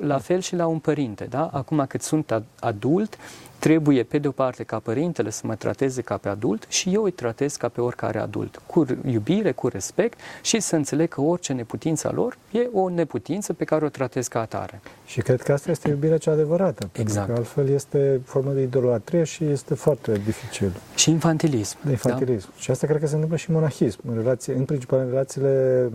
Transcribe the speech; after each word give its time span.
la 0.00 0.18
fel 0.18 0.40
și 0.40 0.54
la 0.54 0.66
un 0.66 0.78
părinte, 0.78 1.24
da? 1.24 1.50
Acum 1.52 1.84
cât 1.88 2.02
sunt 2.02 2.42
adult, 2.60 3.18
trebuie, 3.58 4.02
pe 4.02 4.18
de 4.18 4.28
o 4.28 4.30
parte, 4.30 4.62
ca 4.62 4.78
părintele 4.78 5.30
să 5.30 5.42
mă 5.44 5.54
trateze 5.54 6.02
ca 6.02 6.16
pe 6.16 6.28
adult 6.28 6.64
și 6.68 6.94
eu 6.94 7.02
îi 7.02 7.10
tratez 7.10 7.56
ca 7.56 7.68
pe 7.68 7.80
oricare 7.80 8.18
adult, 8.18 8.60
cu 8.66 8.86
iubire, 9.06 9.52
cu 9.52 9.68
respect 9.68 10.18
și 10.42 10.60
să 10.60 10.76
înțeleg 10.76 11.08
că 11.08 11.20
orice 11.20 11.52
neputință 11.52 12.08
a 12.08 12.12
lor 12.12 12.38
e 12.50 12.68
o 12.72 12.88
neputință 12.88 13.52
pe 13.52 13.64
care 13.64 13.84
o 13.84 13.88
tratez 13.88 14.28
ca 14.28 14.40
atare. 14.40 14.80
Și 15.06 15.20
cred 15.20 15.42
că 15.42 15.52
asta 15.52 15.70
este 15.70 15.88
iubirea 15.88 16.18
cea 16.18 16.30
adevărată, 16.30 16.88
exact. 16.92 17.26
pentru 17.26 17.32
că 17.32 17.38
altfel 17.38 17.74
este 17.74 18.20
formă 18.24 18.50
de 18.50 18.60
idolatrie 18.60 19.24
și 19.24 19.44
este 19.44 19.74
foarte 19.74 20.20
dificil. 20.24 20.72
Și 20.94 21.10
infantilism. 21.10 21.76
De 21.84 21.90
infantilism. 21.90 22.48
Da? 22.48 22.60
Și 22.60 22.70
asta 22.70 22.86
cred 22.86 23.00
că 23.00 23.06
se 23.06 23.12
întâmplă 23.12 23.36
și 23.36 23.48
în 23.50 23.54
monahism, 23.54 24.00
în, 24.08 24.14
relație, 24.16 24.54
în 24.54 24.64
principal 24.64 24.98
în 24.98 25.08
relațiile 25.08 25.88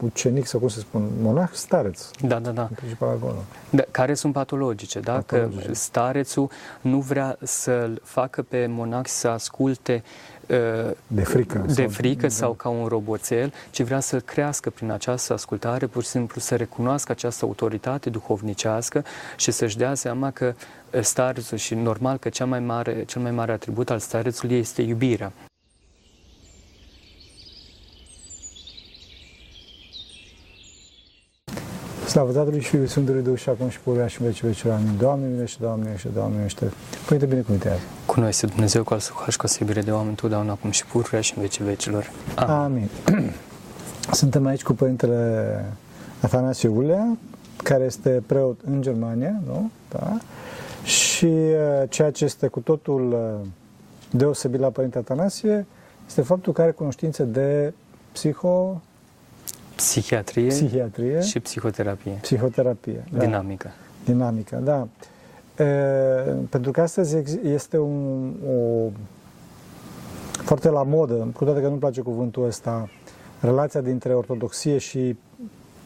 ucenic 0.00 0.46
sau 0.46 0.60
cum 0.60 0.68
se 0.68 0.80
spun, 0.80 1.08
monah, 1.20 1.48
stareț. 1.52 2.10
Da, 2.20 2.38
da, 2.38 2.50
da. 2.50 2.62
În 2.62 2.76
principal 2.76 3.08
acolo. 3.08 3.44
Da, 3.70 3.82
care 3.90 4.14
sunt 4.14 4.32
patologice, 4.32 5.00
da? 5.00 5.12
Patologice. 5.12 5.66
Că 5.66 5.74
starețul 5.74 6.50
nu 6.88 6.98
vrea 7.00 7.36
să-l 7.42 8.00
facă 8.04 8.42
pe 8.42 8.66
monac 8.66 9.08
să 9.08 9.28
asculte 9.28 10.02
uh, 10.46 10.56
de 11.06 11.22
frică, 11.22 11.58
de 11.66 11.72
sau, 11.72 11.88
frică 11.88 12.20
da. 12.20 12.28
sau 12.28 12.52
ca 12.52 12.68
un 12.68 12.86
roboțel, 12.86 13.52
ci 13.70 13.82
vrea 13.82 14.00
să 14.00 14.20
crească 14.20 14.70
prin 14.70 14.90
această 14.90 15.32
ascultare, 15.32 15.86
pur 15.86 16.02
și 16.02 16.08
simplu 16.08 16.40
să 16.40 16.56
recunoască 16.56 17.12
această 17.12 17.44
autoritate 17.44 18.10
duhovnicească 18.10 19.04
și 19.36 19.50
să-și 19.50 19.76
dea 19.76 19.94
seama 19.94 20.30
că 20.30 20.54
starețul 21.00 21.58
și 21.58 21.74
normal 21.74 22.16
că 22.16 22.28
cea 22.28 22.44
mai 22.44 22.60
mare, 22.60 23.04
cel 23.04 23.22
mai 23.22 23.30
mare 23.30 23.52
atribut 23.52 23.90
al 23.90 23.98
starețului 23.98 24.58
este 24.58 24.82
iubirea. 24.82 25.32
Slavă 32.18 32.32
Tatălui 32.32 32.60
și 32.60 32.68
Fiului 32.68 32.88
Sfântului 32.88 33.22
Duh 33.22 33.38
și 33.38 33.48
acum 33.48 33.68
și 33.68 33.80
pururea 33.80 34.06
și 34.06 34.20
în 34.20 34.26
vecii 34.26 34.48
vecii 34.48 34.70
Amin. 34.70 34.96
Doamne 34.98 35.26
minește, 35.26 35.58
Doamne 35.60 35.84
minește, 35.84 36.08
Doamne 36.08 36.36
minește. 36.36 36.72
Părinte, 37.06 37.26
binecuvântează. 37.26 37.80
Cu 38.06 38.20
noi 38.20 38.28
este 38.28 38.46
Dumnezeu 38.46 38.84
cu 38.84 38.92
al 38.92 38.98
său 38.98 39.16
și 39.28 39.36
cu 39.36 39.46
iubire 39.60 39.80
de 39.80 39.90
oameni, 39.90 40.14
totdeauna 40.14 40.52
acum 40.52 40.70
și 40.70 40.86
pururea 40.86 41.20
și 41.20 41.32
în 41.36 41.42
vecii 41.42 41.64
vecilor. 41.64 42.10
Amin. 42.34 42.88
Amin. 43.06 43.32
Suntem 44.20 44.46
aici 44.46 44.62
cu 44.62 44.72
Părintele 44.72 45.64
Atanasie 46.20 46.68
Ulea, 46.68 47.16
care 47.56 47.84
este 47.84 48.22
preot 48.26 48.60
în 48.64 48.82
Germania, 48.82 49.40
nu? 49.46 49.70
Da? 49.88 50.16
Și 50.84 51.24
uh, 51.24 51.88
ceea 51.88 52.10
ce 52.10 52.24
este 52.24 52.46
cu 52.46 52.60
totul 52.60 53.12
uh, 53.12 53.46
deosebit 54.10 54.60
la 54.60 54.68
Părinte 54.68 54.98
Atanasie 54.98 55.66
este 56.06 56.20
faptul 56.20 56.52
că 56.52 56.62
are 56.62 56.70
cunoștințe 56.70 57.22
de 57.22 57.72
psiho 58.12 58.80
Psihiatrie, 59.78 60.46
Psihiatrie 60.46 61.20
și 61.20 61.40
psihoterapie. 61.40 62.18
Psihoterapie. 62.20 63.04
Da. 63.12 63.18
Dinamică. 63.18 63.70
Dinamică, 64.04 64.56
da. 64.64 64.88
E, 65.64 65.66
pentru 66.50 66.70
că 66.70 66.80
astăzi 66.80 67.16
este 67.42 67.78
un, 67.78 68.32
o 68.48 68.90
foarte 70.32 70.68
la 70.68 70.82
modă, 70.82 71.28
cu 71.34 71.44
toate 71.44 71.60
că 71.60 71.66
nu-mi 71.66 71.78
place 71.78 72.00
cuvântul 72.00 72.44
ăsta, 72.44 72.88
relația 73.40 73.80
dintre 73.80 74.14
ortodoxie 74.14 74.78
și 74.78 75.16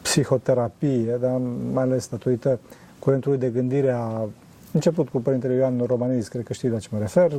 psihoterapie, 0.02 1.16
da? 1.20 1.40
mai 1.72 1.82
ales 1.82 2.08
datorită 2.08 2.58
curentului 2.98 3.38
de 3.38 3.48
gândire 3.48 3.90
a 3.90 4.28
început 4.72 5.08
cu 5.08 5.20
Părintele 5.20 5.54
Ioan 5.54 5.82
Romanidis, 5.86 6.28
cred 6.28 6.44
că 6.44 6.52
știi 6.52 6.68
la 6.68 6.78
ce 6.78 6.88
mă 6.90 6.98
refer, 6.98 7.32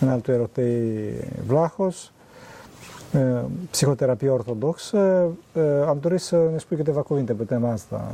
în 0.00 0.08
altul 0.08 0.34
erotei 0.34 1.10
Vlahos, 1.46 2.10
psihoterapie 3.70 4.28
ortodoxă. 4.28 5.28
Am 5.86 5.98
dorit 6.00 6.20
să 6.20 6.48
ne 6.52 6.58
spui 6.58 6.76
câteva 6.76 7.00
cuvinte 7.00 7.32
pe 7.32 7.44
tema 7.44 7.72
asta. 7.72 8.12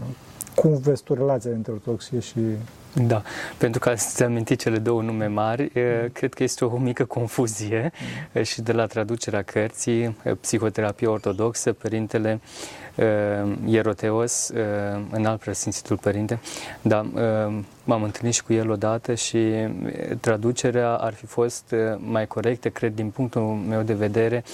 Cum 0.54 0.76
vezi 0.76 1.02
tu 1.02 1.14
relația 1.14 1.50
dintre 1.50 1.72
ortodoxie 1.72 2.18
și... 2.18 2.38
Da, 3.06 3.22
pentru 3.58 3.80
că 3.80 3.88
ați 3.88 4.22
amintit 4.22 4.60
cele 4.60 4.78
două 4.78 5.02
nume 5.02 5.26
mari, 5.26 5.72
cred 6.12 6.34
că 6.34 6.42
este 6.42 6.64
o 6.64 6.76
mică 6.76 7.04
confuzie 7.04 7.92
și 8.42 8.62
de 8.62 8.72
la 8.72 8.86
traducerea 8.86 9.42
cărții, 9.42 10.16
Psihoterapie 10.40 11.06
ortodoxă, 11.06 11.72
Părintele 11.72 12.40
Ieroteos, 13.66 14.50
alt 15.24 15.40
preasfințitul 15.40 15.96
Părinte, 15.96 16.40
da, 16.82 17.06
m-am 17.84 18.02
întâlnit 18.02 18.34
și 18.34 18.44
cu 18.44 18.52
el 18.52 18.70
odată 18.70 19.14
și 19.14 19.38
traducerea 20.20 20.94
ar 20.94 21.14
fi 21.14 21.26
fost 21.26 21.74
mai 21.96 22.26
corectă, 22.26 22.68
cred, 22.68 22.94
din 22.94 23.10
punctul 23.10 23.42
meu 23.42 23.82
de 23.82 23.94
vedere, 23.94 24.44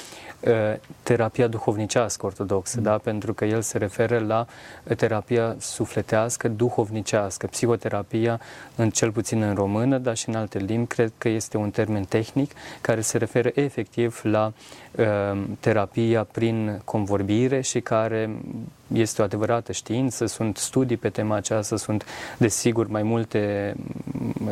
terapia 1.03 1.47
duhovnicească 1.47 2.27
ortodoxă, 2.27 2.77
mm. 2.77 2.83
da? 2.83 2.99
pentru 2.99 3.35
că 3.35 3.45
el 3.45 3.61
se 3.61 3.79
referă 3.79 4.19
la 4.19 4.47
terapia 4.97 5.57
sufletească, 5.59 6.49
duhovnicească. 6.49 7.47
Psihoterapia, 7.47 8.41
în 8.77 8.91
cel 8.91 9.11
puțin 9.11 9.43
în 9.43 9.55
română, 9.55 9.99
dar 9.99 10.17
și 10.17 10.29
în 10.29 10.35
alte 10.35 10.59
limbi, 10.59 10.87
cred 10.87 11.13
că 11.19 11.29
este 11.29 11.57
un 11.57 11.71
termen 11.71 12.05
tehnic 12.05 12.51
care 12.81 13.01
se 13.01 13.19
referă 13.19 13.51
efectiv 13.55 14.21
la 14.23 14.47
uh, 14.47 14.84
terapia 15.61 16.25
prin 16.25 16.81
convorbire 16.85 17.61
și 17.61 17.81
care 17.81 18.31
este 18.93 19.21
o 19.21 19.25
adevărată 19.25 19.73
știință, 19.73 20.27
sunt 20.27 20.57
studii 20.57 20.97
pe 20.97 21.09
tema 21.09 21.37
aceasta, 21.37 21.77
sunt 21.77 22.05
desigur 22.39 22.87
mai 22.89 23.03
multe, 23.03 23.75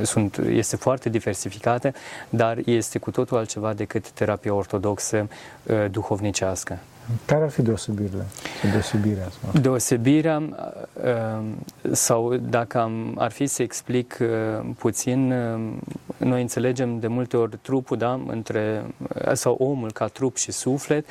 sunt, 0.02 0.36
este 0.36 0.76
foarte 0.76 1.08
diversificată, 1.08 1.92
dar 2.28 2.58
este 2.64 2.98
cu 2.98 3.10
totul 3.10 3.36
altceva 3.36 3.72
decât 3.72 4.10
terapia 4.10 4.54
ortodoxă 4.54 5.28
uh, 5.62 5.90
duhovnicească. 5.90 6.78
Care 7.24 7.42
ar 7.44 7.50
fi 7.50 7.62
deosebirile? 7.62 8.26
Deosebirea? 8.70 9.28
Sau? 9.40 9.60
Deosebirea, 9.60 10.42
uh, 11.04 11.44
sau 11.92 12.36
dacă 12.36 12.78
am, 12.78 13.14
ar 13.18 13.30
fi 13.30 13.46
să 13.46 13.62
explic 13.62 14.18
uh, 14.20 14.28
puțin, 14.78 15.32
uh, 15.32 15.72
noi 16.16 16.40
înțelegem 16.40 16.98
de 16.98 17.06
multe 17.06 17.36
ori 17.36 17.58
trupul, 17.62 17.96
da, 17.96 18.20
între, 18.26 18.84
sau 19.32 19.54
omul 19.58 19.92
ca 19.92 20.06
trup 20.06 20.36
și 20.36 20.52
suflet 20.52 21.06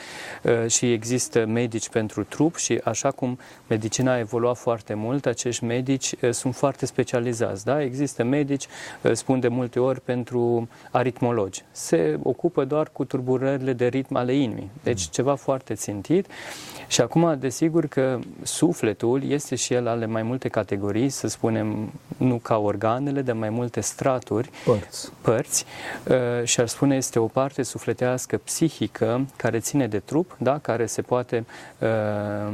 și 0.67 0.91
există 0.91 1.45
medici 1.45 1.89
pentru 1.89 2.23
trup 2.23 2.55
și 2.55 2.81
așa 2.83 3.11
cum 3.11 3.39
medicina 3.67 4.11
a 4.11 4.19
evoluat 4.19 4.57
foarte 4.57 4.93
mult, 4.93 5.25
acești 5.25 5.63
medici 5.63 6.15
sunt 6.29 6.55
foarte 6.55 6.85
specializați, 6.85 7.65
da? 7.65 7.81
Există 7.81 8.23
medici, 8.23 8.67
spun 9.11 9.39
de 9.39 9.47
multe 9.47 9.79
ori, 9.79 10.01
pentru 10.01 10.69
aritmologi. 10.91 11.63
Se 11.71 12.19
ocupă 12.23 12.65
doar 12.65 12.89
cu 12.93 13.05
turburările 13.05 13.73
de 13.73 13.87
ritm 13.87 14.15
ale 14.15 14.33
inimii. 14.33 14.69
Deci 14.83 15.01
ceva 15.09 15.35
foarte 15.35 15.75
țintit. 15.81 16.27
Și 16.87 17.01
acum, 17.01 17.37
desigur 17.39 17.85
că 17.85 18.19
sufletul 18.43 19.23
este 19.29 19.55
și 19.55 19.73
el 19.73 19.87
ale 19.87 20.05
mai 20.05 20.23
multe 20.23 20.47
categorii, 20.47 21.09
să 21.09 21.27
spunem, 21.27 21.91
nu 22.17 22.35
ca 22.35 22.57
organele, 22.57 23.21
dar 23.21 23.35
mai 23.35 23.49
multe 23.49 23.81
straturi, 23.81 24.49
părți, 24.65 25.11
părți 25.21 25.65
uh, 26.07 26.43
și 26.43 26.59
ar 26.59 26.67
spune 26.67 26.95
este 26.95 27.19
o 27.19 27.25
parte 27.25 27.63
sufletească 27.63 28.37
psihică 28.37 29.25
care 29.35 29.59
ține 29.59 29.87
de 29.87 29.99
trup, 29.99 30.35
da? 30.37 30.57
care 30.57 30.85
se 30.85 31.01
poate 31.01 31.45
uh, 31.79 32.53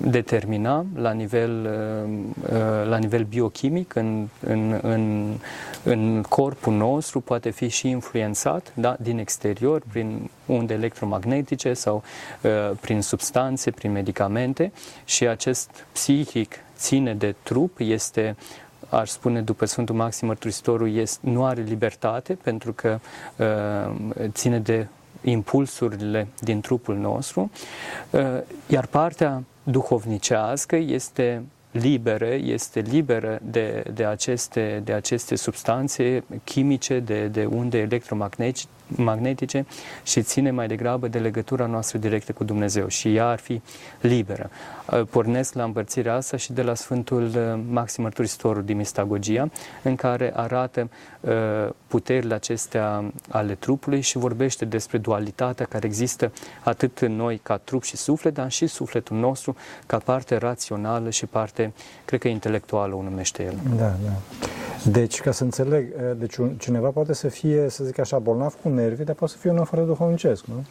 determina 0.00 0.86
la 0.94 1.12
nivel, 1.12 1.52
uh, 1.64 2.10
uh, 2.52 2.88
la 2.88 2.96
nivel 2.96 3.24
biochimic 3.24 3.94
în, 3.94 4.28
în, 4.40 4.78
în, 4.82 5.34
în 5.82 6.22
corpul 6.28 6.72
nostru, 6.72 7.20
poate 7.20 7.50
fi 7.50 7.68
și 7.68 7.88
influențat 7.88 8.72
da? 8.74 8.96
din 9.00 9.18
exterior, 9.18 9.82
prin 9.92 10.30
unde 10.46 10.74
electromagnetice 10.74 11.72
sau 11.72 12.02
uh, 12.40 12.50
prin 12.80 13.02
substanțe, 13.02 13.70
prin 13.70 13.92
medicamente 13.92 14.72
și 15.04 15.26
acest 15.26 15.86
psihic 15.92 16.54
ține 16.76 17.14
de 17.14 17.34
trup, 17.42 17.76
este 17.78 18.36
aș 18.88 19.08
spune 19.08 19.40
după 19.40 19.64
Sfântul 19.64 19.94
Maxim 19.94 20.26
Mărturisitorul, 20.26 20.94
este, 20.94 21.28
nu 21.28 21.44
are 21.44 21.62
libertate 21.62 22.38
pentru 22.42 22.72
că 22.72 22.98
uh, 23.36 23.94
ține 24.28 24.58
de 24.58 24.86
impulsurile 25.22 26.26
din 26.40 26.60
trupul 26.60 26.96
nostru, 26.96 27.50
uh, 28.10 28.20
iar 28.66 28.86
partea 28.86 29.42
duhovnicească 29.62 30.76
este 30.76 31.42
liberă, 31.70 32.34
este 32.34 32.80
liberă 32.80 33.38
de, 33.42 33.84
de, 33.94 34.04
aceste, 34.04 34.80
de 34.84 34.92
aceste 34.92 35.34
substanțe 35.34 36.24
chimice, 36.44 36.98
de, 36.98 37.26
de 37.26 37.44
unde 37.44 37.78
electromagnetice 37.78 38.66
magnetice 38.86 39.66
și 40.02 40.22
ține 40.22 40.50
mai 40.50 40.66
degrabă 40.66 41.08
de 41.08 41.18
legătura 41.18 41.66
noastră 41.66 41.98
directă 41.98 42.32
cu 42.32 42.44
Dumnezeu 42.44 42.88
și 42.88 43.14
ea 43.14 43.28
ar 43.28 43.38
fi 43.38 43.60
liberă. 44.00 44.50
Uh, 44.92 45.02
pornesc 45.10 45.54
la 45.54 45.64
împărțirea 45.64 46.14
asta 46.14 46.36
și 46.36 46.52
de 46.52 46.62
la 46.62 46.74
Sfântul 46.74 47.22
uh, 47.24 47.60
Maxim 47.70 48.02
Mărturisitorul 48.02 48.64
din 48.64 48.76
Mistagogia, 48.76 49.50
în 49.82 49.96
care 49.96 50.32
arată 50.36 50.90
uh, 51.20 51.32
puterile 51.86 52.34
acestea 52.34 53.12
ale 53.28 53.54
trupului 53.54 54.00
și 54.00 54.18
vorbește 54.18 54.64
despre 54.64 54.98
dualitatea 54.98 55.66
care 55.66 55.86
există 55.86 56.32
atât 56.62 56.98
în 56.98 57.16
noi 57.16 57.40
ca 57.42 57.56
trup 57.56 57.82
și 57.82 57.96
suflet, 57.96 58.34
dar 58.34 58.50
și 58.50 58.66
sufletul 58.66 59.16
nostru 59.16 59.56
ca 59.86 59.98
parte 59.98 60.36
rațională 60.36 61.10
și 61.10 61.26
parte, 61.26 61.72
cred 62.04 62.20
că 62.20 62.28
intelectuală, 62.28 62.94
o 62.94 63.02
numește 63.02 63.42
el. 63.42 63.54
Da, 63.76 63.94
da. 64.04 64.12
Deci, 64.90 65.20
ca 65.20 65.30
să 65.30 65.44
înțeleg, 65.44 65.94
deci 66.16 66.34
cineva 66.58 66.88
poate 66.88 67.14
să 67.14 67.28
fie, 67.28 67.68
să 67.68 67.84
zic 67.84 67.98
așa, 67.98 68.18
bolnav 68.18 68.54
cu 68.62 68.68
nervi, 68.68 69.04
dar 69.04 69.14
poate 69.14 69.32
să 69.32 69.38
fie 69.38 69.50
un 69.50 69.58
om 69.58 69.64
fără 69.64 69.82
duhovnicesc, 69.82 70.44
nu? 70.44 70.64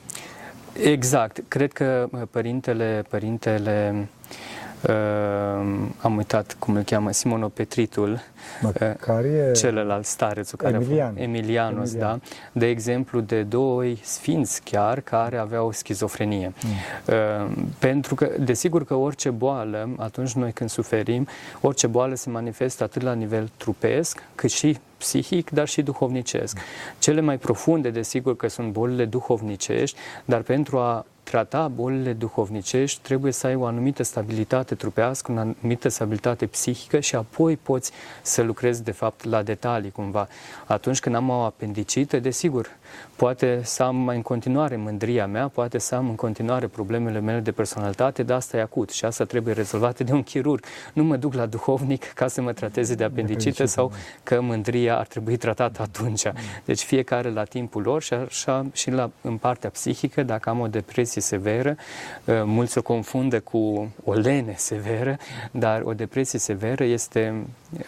Exact. 0.84 1.44
Cred 1.48 1.72
că 1.72 2.08
părintele, 2.32 3.04
părintele 3.10 4.08
am 6.02 6.16
uitat 6.18 6.56
cum 6.60 6.76
îl 6.76 6.84
cheamă, 6.84 7.12
Simonopetritul, 7.12 8.20
Macarie... 8.62 9.52
celălalt 9.52 10.06
starețul 10.06 10.58
care 10.58 10.76
Emilian. 10.76 11.18
Emilianus, 11.18 11.90
Emilian. 11.90 12.22
da, 12.22 12.60
de 12.60 12.68
exemplu 12.68 13.20
de 13.20 13.44
doi 13.44 14.00
sfinți 14.04 14.62
chiar 14.64 15.00
care 15.00 15.38
aveau 15.38 15.72
schizofrenie. 15.72 16.54
Mm. 16.64 17.68
Pentru 17.80 18.16
că, 18.16 18.30
desigur 18.40 18.86
că 18.86 18.96
orice 18.96 19.30
boală, 19.30 19.90
atunci 19.98 20.32
noi 20.32 20.52
când 20.52 20.70
suferim, 20.70 21.28
orice 21.62 21.88
boală 21.88 22.16
se 22.16 22.30
manifestă 22.30 22.84
atât 22.84 23.02
la 23.02 23.14
nivel 23.14 23.50
trupesc, 23.58 24.24
cât 24.36 24.52
și 24.52 24.80
psihic, 24.98 25.50
dar 25.50 25.68
și 25.68 25.82
duhovnicesc. 25.82 26.58
Cele 27.00 27.22
mai 27.22 27.38
profunde, 27.38 27.90
desigur, 27.90 28.36
că 28.36 28.48
sunt 28.48 28.72
bolile 28.72 29.06
duhovnicești, 29.06 29.98
dar 30.26 30.42
pentru 30.42 30.78
a 30.78 31.06
trata 31.24 31.68
bolile 31.68 32.14
duhovnicești, 32.14 33.02
trebuie 33.02 33.32
să 33.32 33.48
ai 33.48 33.56
o 33.56 33.66
anumită 33.66 34.04
stabilitate 34.04 34.76
trupească, 34.76 35.32
o 35.32 35.38
anumită 35.38 35.90
stabilitate 35.90 36.46
psihică 36.46 37.00
și 37.00 37.16
apoi 37.16 37.58
poți 37.58 37.92
să 38.22 38.42
lucrezi, 38.42 38.84
de 38.84 38.92
fapt, 38.92 39.24
la 39.24 39.44
detalii 39.44 39.92
cumva. 39.92 40.28
Atunci 40.66 41.00
când 41.00 41.16
am 41.16 41.30
o 41.30 41.34
apendicită, 41.34 42.20
desigur, 42.20 42.70
poate 43.16 43.62
să 43.64 43.84
am 43.84 44.08
în 44.08 44.22
continuare 44.22 44.76
mândria 44.76 45.28
mea, 45.28 45.48
poate 45.48 45.78
să 45.78 45.96
am 45.96 46.10
în 46.10 46.16
continuare 46.16 46.68
problemele 46.68 47.20
mele 47.20 47.40
de 47.40 47.52
personalitate, 47.52 48.24
dar 48.24 48.38
asta 48.38 48.58
e 48.58 48.62
acut 48.62 48.90
și 48.90 49.06
asta 49.06 49.24
trebuie 49.24 49.54
rezolvată 49.54 50.04
de 50.04 50.14
un 50.14 50.24
chirurg. 50.24 50.66
Nu 50.94 51.04
mă 51.04 51.16
duc 51.16 51.34
la 51.34 51.46
duhovnic 51.46 52.04
ca 52.04 52.28
să 52.28 52.42
mă 52.42 52.54
trateze 52.54 52.96
de 52.96 53.04
apendicită 53.04 53.66
sau 53.66 53.88
da. 53.88 53.96
că 54.24 54.42
mândria 54.42 54.98
ar 54.98 55.08
trebui 55.08 55.38
tratată 55.38 55.82
atunci. 55.82 56.24
Deci 56.66 56.82
fiecare 56.82 57.30
la 57.30 57.44
timpul 57.44 57.82
lor 57.82 58.02
și 58.02 58.14
așa 58.14 58.66
și 58.74 58.92
la, 58.92 59.12
în 59.22 59.38
partea 59.38 59.70
psihică, 59.70 60.24
dacă 60.24 60.50
am 60.50 60.60
o 60.60 60.68
depresie 60.68 61.13
severă, 61.22 61.76
uh, 62.26 62.42
mulți 62.46 62.78
o 62.78 62.82
confundă 62.82 63.40
cu 63.40 63.92
o 64.04 64.14
lene 64.14 64.54
severă, 64.58 65.18
dar 65.52 65.82
o 65.82 65.94
depresie 65.94 66.40
severă 66.40 66.84
este, 66.84 67.34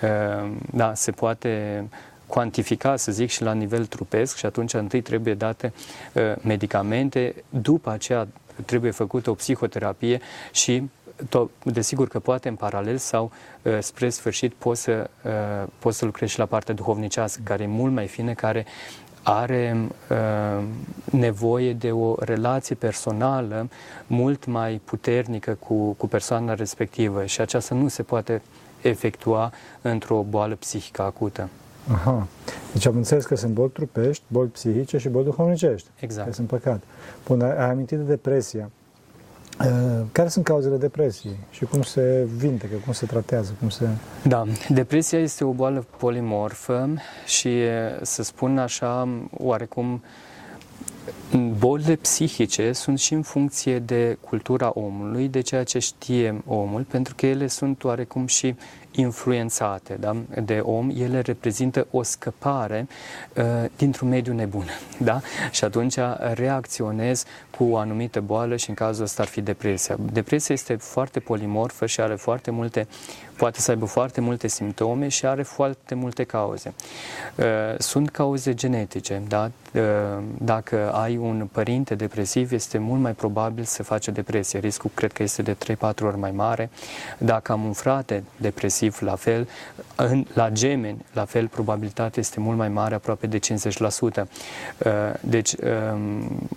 uh, 0.03 0.51
da, 0.71 0.93
se 0.93 1.11
poate 1.11 1.83
cuantifica, 2.27 2.95
să 2.95 3.11
zic, 3.11 3.29
și 3.29 3.41
la 3.41 3.53
nivel 3.53 3.85
trupesc 3.85 4.37
și 4.37 4.45
atunci 4.45 4.73
întâi 4.73 5.01
trebuie 5.01 5.33
date 5.33 5.73
uh, 6.13 6.21
medicamente, 6.41 7.35
după 7.49 7.89
aceea 7.89 8.27
trebuie 8.65 8.91
făcută 8.91 9.29
o 9.29 9.33
psihoterapie 9.33 10.19
și 10.51 10.89
to- 11.23 11.49
desigur 11.63 12.07
că 12.07 12.19
poate 12.19 12.47
în 12.47 12.55
paralel 12.55 12.97
sau 12.97 13.31
uh, 13.61 13.77
spre 13.79 14.09
sfârșit 14.09 14.53
poți 14.53 14.81
să, 14.81 15.09
uh, 15.21 15.67
poți 15.79 15.97
să 15.97 16.05
lucrezi 16.05 16.31
și 16.31 16.39
la 16.39 16.45
partea 16.45 16.73
duhovnicească, 16.73 17.41
care 17.43 17.63
e 17.63 17.67
mult 17.67 17.93
mai 17.93 18.07
fine, 18.07 18.33
care 18.33 18.65
are 19.27 19.89
uh, 20.09 20.63
nevoie 21.11 21.73
de 21.73 21.91
o 21.91 22.15
relație 22.19 22.75
personală 22.75 23.69
mult 24.07 24.45
mai 24.45 24.81
puternică 24.83 25.57
cu, 25.59 25.91
cu 25.91 26.07
persoana 26.07 26.53
respectivă 26.53 27.25
și 27.25 27.41
aceasta 27.41 27.75
nu 27.75 27.87
se 27.87 28.03
poate 28.03 28.41
efectua 28.81 29.51
într-o 29.81 30.25
boală 30.29 30.55
psihică 30.55 31.01
acută. 31.01 31.49
Aha. 31.91 32.27
Deci 32.73 32.85
am 32.85 32.95
înțeles 32.95 33.25
că 33.25 33.35
sunt 33.35 33.53
boli 33.53 33.71
trupești, 33.71 34.23
boli 34.27 34.49
psihice 34.49 34.97
și 34.97 35.09
boli 35.09 35.25
duhovnicești. 35.25 35.89
Exact. 35.99 36.27
Că 36.27 36.33
sunt 36.33 36.47
păcat. 36.47 36.81
Bun, 37.27 37.41
ai 37.41 37.69
amintit 37.69 37.97
de 37.97 38.03
depresia. 38.03 38.69
Uh, 39.59 40.05
care 40.11 40.27
sunt 40.27 40.45
cauzele 40.45 40.77
depresiei 40.77 41.37
și 41.49 41.65
cum 41.65 41.81
se 41.81 42.27
vindecă, 42.35 42.75
cum 42.83 42.93
se 42.93 43.05
tratează, 43.05 43.55
cum 43.59 43.69
se... 43.69 43.87
Da, 44.23 44.43
depresia 44.69 45.19
este 45.19 45.43
o 45.43 45.51
boală 45.51 45.85
polimorfă 45.97 46.89
și, 47.25 47.59
să 48.01 48.23
spun 48.23 48.57
așa, 48.57 49.09
oarecum 49.37 50.01
bolile 51.57 51.95
psihice 51.95 52.71
sunt 52.71 52.99
și 52.99 53.13
în 53.13 53.21
funcție 53.21 53.79
de 53.79 54.17
cultura 54.21 54.71
omului, 54.73 55.27
de 55.27 55.41
ceea 55.41 55.63
ce 55.63 55.79
știe 55.79 56.41
omul, 56.47 56.81
pentru 56.81 57.15
că 57.15 57.25
ele 57.25 57.47
sunt 57.47 57.83
oarecum 57.83 58.25
și 58.25 58.55
influențate 58.91 59.97
da, 59.99 60.15
de 60.43 60.59
om, 60.59 60.89
ele 60.89 61.19
reprezintă 61.19 61.87
o 61.91 62.03
scăpare 62.03 62.87
uh, 63.35 63.43
dintr-un 63.77 64.09
mediu 64.09 64.33
nebun. 64.33 64.65
Da? 64.97 65.21
Și 65.51 65.63
atunci 65.63 65.95
reacționez 66.33 67.23
cu 67.57 67.63
o 67.63 67.77
anumită 67.77 68.21
boală 68.21 68.55
și 68.55 68.69
în 68.69 68.75
cazul 68.75 69.03
ăsta 69.03 69.21
ar 69.21 69.27
fi 69.27 69.41
depresia. 69.41 69.95
Depresia 70.11 70.55
este 70.55 70.75
foarte 70.75 71.19
polimorfă 71.19 71.85
și 71.85 72.01
are 72.01 72.15
foarte 72.15 72.51
multe, 72.51 72.87
poate 73.37 73.59
să 73.59 73.71
aibă 73.71 73.85
foarte 73.85 74.21
multe 74.21 74.47
simptome 74.47 75.07
și 75.07 75.25
are 75.25 75.43
foarte 75.43 75.95
multe 75.95 76.23
cauze. 76.23 76.73
Uh, 77.35 77.45
sunt 77.77 78.09
cauze 78.09 78.53
genetice. 78.53 79.21
Da? 79.27 79.51
Uh, 79.73 79.81
dacă 80.37 80.91
ai 80.93 81.17
un 81.17 81.47
părinte 81.51 81.95
depresiv, 81.95 82.51
este 82.51 82.77
mult 82.77 83.01
mai 83.01 83.13
probabil 83.13 83.63
să 83.63 83.83
face 83.83 84.11
depresie. 84.11 84.59
Riscul 84.59 84.91
cred 84.93 85.11
că 85.11 85.23
este 85.23 85.41
de 85.41 85.55
3-4 85.75 85.77
ori 86.01 86.17
mai 86.17 86.31
mare. 86.31 86.69
Dacă 87.17 87.51
am 87.51 87.63
un 87.63 87.73
frate 87.73 88.23
depresiv, 88.37 88.73
agresiv, 88.75 89.01
la 89.01 89.15
fel, 89.15 89.47
în, 89.95 90.25
la 90.33 90.49
gemeni, 90.49 91.05
la 91.13 91.25
fel, 91.25 91.47
probabilitatea 91.47 92.21
este 92.21 92.39
mult 92.39 92.57
mai 92.57 92.69
mare, 92.69 92.95
aproape 92.95 93.27
de 93.27 93.39
50%. 93.39 93.41
Uh, 94.77 94.91
deci, 95.21 95.53
um, 95.93 96.49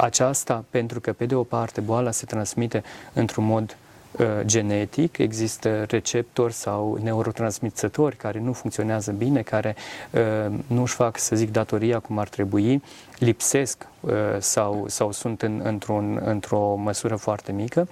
aceasta, 0.00 0.64
pentru 0.70 1.00
că, 1.00 1.12
pe 1.12 1.26
de 1.26 1.34
o 1.34 1.42
parte, 1.42 1.80
boala 1.80 2.10
se 2.10 2.26
transmite 2.26 2.82
într-un 3.12 3.44
mod 3.44 3.76
uh, 4.12 4.26
genetic, 4.44 5.18
există 5.18 5.84
receptori 5.88 6.52
sau 6.52 6.98
neurotransmițători 7.02 8.16
care 8.16 8.40
nu 8.40 8.52
funcționează 8.52 9.12
bine, 9.12 9.42
care 9.42 9.76
uh, 10.10 10.54
nu 10.66 10.82
își 10.82 10.94
fac, 10.94 11.18
să 11.18 11.36
zic, 11.36 11.52
datoria 11.52 11.98
cum 11.98 12.18
ar 12.18 12.28
trebui, 12.28 12.82
lipsesc 13.18 13.86
uh, 14.00 14.12
sau, 14.38 14.84
sau 14.88 15.12
sunt 15.12 15.42
în, 15.42 15.60
într-un, 15.64 16.20
într-o 16.24 16.74
măsură 16.74 17.16
foarte 17.16 17.52
mică. 17.52 17.88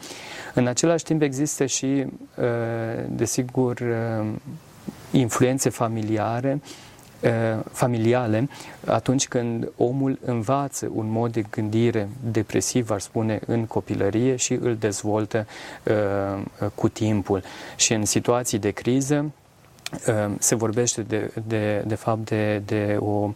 În 0.55 0.67
același 0.67 1.05
timp 1.05 1.23
există 1.23 1.67
și, 1.67 2.07
uh, 2.37 2.45
desigur, 3.09 3.81
uh, 3.81 4.27
influențe 5.11 5.69
familiare 5.69 6.61
familiale 7.73 8.49
atunci 8.87 9.29
când 9.29 9.73
omul 9.77 10.19
învață 10.25 10.91
un 10.95 11.11
mod 11.11 11.33
de 11.33 11.45
gândire 11.51 12.09
depresiv, 12.31 12.91
ar 12.91 13.01
spune, 13.01 13.41
în 13.47 13.67
copilărie 13.67 14.37
și 14.37 14.53
îl 14.53 14.77
dezvoltă 14.77 15.47
cu 16.75 16.89
timpul. 16.89 17.43
Și 17.77 17.93
în 17.93 18.05
situații 18.05 18.59
de 18.59 18.71
criză 18.71 19.31
se 20.39 20.55
vorbește 20.55 21.03
de, 21.03 21.33
de, 21.47 21.83
de 21.87 21.95
fapt 21.95 22.29
de, 22.29 22.59
de 22.59 22.97
o 23.01 23.31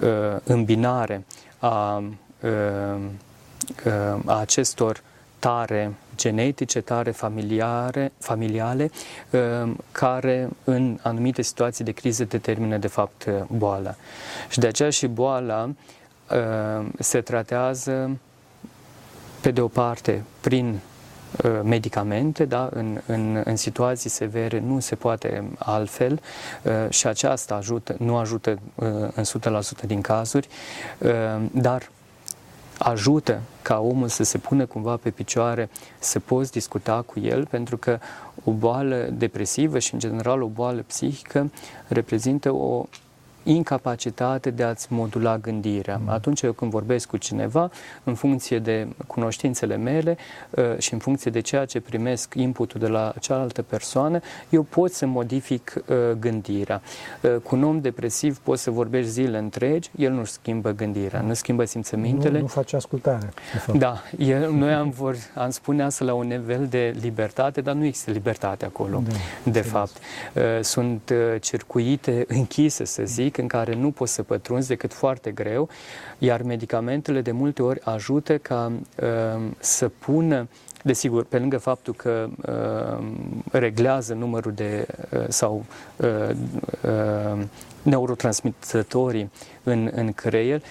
uh, 0.00 0.36
îmbinare 0.44 1.24
a, 1.58 2.02
uh, 2.40 2.50
uh, 3.86 4.20
a 4.24 4.38
acestor 4.40 5.02
tare 5.38 5.92
genetice, 6.16 6.80
tare 6.80 7.10
familiare, 7.10 8.12
familiale, 8.18 8.90
uh, 9.30 9.72
care 9.92 10.48
în 10.64 10.98
anumite 11.02 11.42
situații 11.42 11.84
de 11.84 11.92
criză 11.92 12.24
determină 12.24 12.76
de 12.76 12.88
fapt 12.88 13.28
boala. 13.46 13.94
Și 14.48 14.58
de 14.58 14.66
aceea 14.66 14.90
și 14.90 15.06
boala 15.06 15.70
uh, 16.30 16.86
se 16.98 17.20
tratează 17.20 18.18
pe 19.40 19.50
de 19.50 19.60
o 19.60 19.68
parte 19.68 20.22
prin 20.40 20.80
Uh, 21.42 21.60
medicamente, 21.62 22.44
da? 22.44 22.68
în, 22.72 23.00
în, 23.06 23.42
în 23.44 23.56
situații 23.56 24.10
severe 24.10 24.60
nu 24.60 24.80
se 24.80 24.94
poate 24.94 25.50
altfel 25.58 26.20
uh, 26.62 26.72
și 26.88 27.06
aceasta 27.06 27.54
ajută, 27.54 27.96
nu 27.98 28.16
ajută 28.16 28.58
uh, 28.74 28.86
în 29.14 29.24
100% 29.82 29.86
din 29.86 30.00
cazuri, 30.00 30.48
dar 31.50 31.90
ajută 32.78 33.40
ca 33.62 33.78
omul 33.78 34.08
să 34.08 34.22
se 34.22 34.38
pună 34.38 34.66
cumva 34.66 34.96
pe 34.96 35.10
picioare, 35.10 35.68
să 35.98 36.20
poți 36.20 36.52
discuta 36.52 37.02
cu 37.06 37.20
el, 37.20 37.46
pentru 37.46 37.76
că 37.76 37.98
o 38.44 38.50
boală 38.50 39.08
depresivă 39.12 39.78
și, 39.78 39.92
în 39.94 40.00
general, 40.00 40.42
o 40.42 40.46
boală 40.46 40.84
psihică 40.86 41.50
reprezintă 41.88 42.50
o 42.54 42.86
incapacitate 43.44 44.50
de 44.50 44.62
a-ți 44.62 44.92
modula 44.92 45.38
gândirea. 45.38 46.00
Mm. 46.02 46.08
Atunci 46.08 46.42
eu 46.42 46.52
când 46.52 46.70
vorbesc 46.70 47.08
cu 47.08 47.16
cineva, 47.16 47.70
în 48.04 48.14
funcție 48.14 48.58
de 48.58 48.88
cunoștințele 49.06 49.76
mele 49.76 50.16
uh, 50.50 50.78
și 50.78 50.92
în 50.92 50.98
funcție 50.98 51.30
de 51.30 51.40
ceea 51.40 51.64
ce 51.64 51.80
primesc 51.80 52.34
inputul 52.34 52.80
de 52.80 52.86
la 52.86 53.14
cealaltă 53.20 53.62
persoană, 53.62 54.20
eu 54.48 54.62
pot 54.62 54.92
să 54.92 55.06
modific 55.06 55.74
uh, 55.86 55.96
gândirea. 56.18 56.82
Uh, 57.20 57.36
cu 57.42 57.54
un 57.54 57.62
om 57.62 57.80
depresiv 57.80 58.38
poți 58.38 58.62
să 58.62 58.70
vorbești 58.70 59.10
zile 59.10 59.38
întregi, 59.38 59.90
el 59.96 60.12
nu 60.12 60.24
schimbă 60.24 60.70
gândirea, 60.70 61.20
mm. 61.20 61.26
nu 61.26 61.34
schimbă 61.34 61.64
simțămintele. 61.64 62.34
Nu, 62.34 62.40
nu 62.40 62.46
face 62.46 62.76
ascultare. 62.76 63.28
Da, 63.74 64.02
el, 64.18 64.52
noi 64.52 64.72
am, 64.72 64.90
vor, 64.90 65.16
am 65.34 65.50
spune 65.50 65.82
asta 65.82 66.04
la 66.04 66.14
un 66.14 66.26
nivel 66.26 66.66
de 66.66 66.96
libertate, 67.00 67.60
dar 67.60 67.74
nu 67.74 67.84
există 67.84 68.10
libertate 68.10 68.64
acolo, 68.64 69.02
da, 69.06 69.12
de 69.50 69.60
fapt. 69.60 69.96
Sunt 70.60 71.12
circuite 71.40 72.24
închise, 72.28 72.84
să 72.84 73.02
zic, 73.04 73.33
medic 73.34 73.52
în 73.52 73.60
care 73.60 73.74
nu 73.74 73.90
poți 73.90 74.12
să 74.12 74.22
pătrunzi 74.22 74.68
decât 74.68 74.92
foarte 74.92 75.30
greu, 75.30 75.68
iar 76.18 76.42
medicamentele 76.42 77.20
de 77.20 77.32
multe 77.32 77.62
ori 77.62 77.80
ajută 77.84 78.38
ca 78.38 78.72
uh, 79.02 79.42
să 79.58 79.88
pună 79.88 80.48
Desigur, 80.86 81.24
pe 81.24 81.38
lângă 81.38 81.58
faptul 81.58 81.94
că 81.94 82.28
uh, 82.46 83.06
reglează 83.50 84.14
numărul 84.14 84.52
de 84.52 84.86
uh, 85.10 85.24
sau 85.28 85.64
uh, 85.96 86.36
uh, 86.82 87.42
neurotransmitătorii 87.82 89.30
în, 89.62 89.90
în 89.94 90.12
creier, 90.12 90.62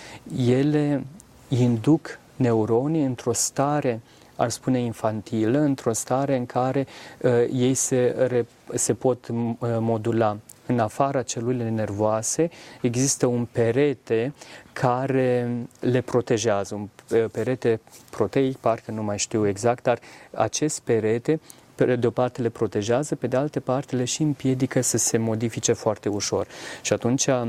ele 0.47 1.03
induc 1.47 2.19
neuronii 2.35 3.03
într-o 3.03 3.33
stare 3.33 4.01
ar 4.35 4.49
spune 4.49 4.79
infantilă, 4.79 5.59
într-o 5.59 5.93
stare 5.93 6.37
în 6.37 6.45
care 6.45 6.87
uh, 7.21 7.31
ei 7.53 7.73
se, 7.73 8.15
re, 8.27 8.45
se 8.73 8.93
pot 8.93 9.27
uh, 9.27 9.35
modula. 9.59 10.37
În 10.65 10.79
afara 10.79 11.21
celulele 11.21 11.69
nervoase 11.69 12.49
există 12.81 13.25
un 13.25 13.47
perete 13.51 14.33
care 14.73 15.49
le 15.79 16.01
protejează, 16.01 16.75
un 16.75 16.89
uh, 17.11 17.25
perete 17.31 17.79
proteic, 18.09 18.57
parcă 18.57 18.91
nu 18.91 19.03
mai 19.03 19.17
știu 19.17 19.47
exact, 19.47 19.83
dar 19.83 19.99
acest 20.33 20.79
perete 20.79 21.39
pe 21.75 21.95
de 21.95 22.07
o 22.07 22.09
parte 22.09 22.41
le 22.41 22.49
protejează, 22.49 23.15
pe 23.15 23.27
de 23.27 23.37
altă 23.37 23.59
parte 23.59 23.95
le 23.95 24.05
și 24.05 24.21
împiedică 24.21 24.81
să 24.81 24.97
se 24.97 25.17
modifice 25.17 25.73
foarte 25.73 26.09
ușor. 26.09 26.47
Și 26.81 26.93
atunci 26.93 27.25
uh, 27.25 27.43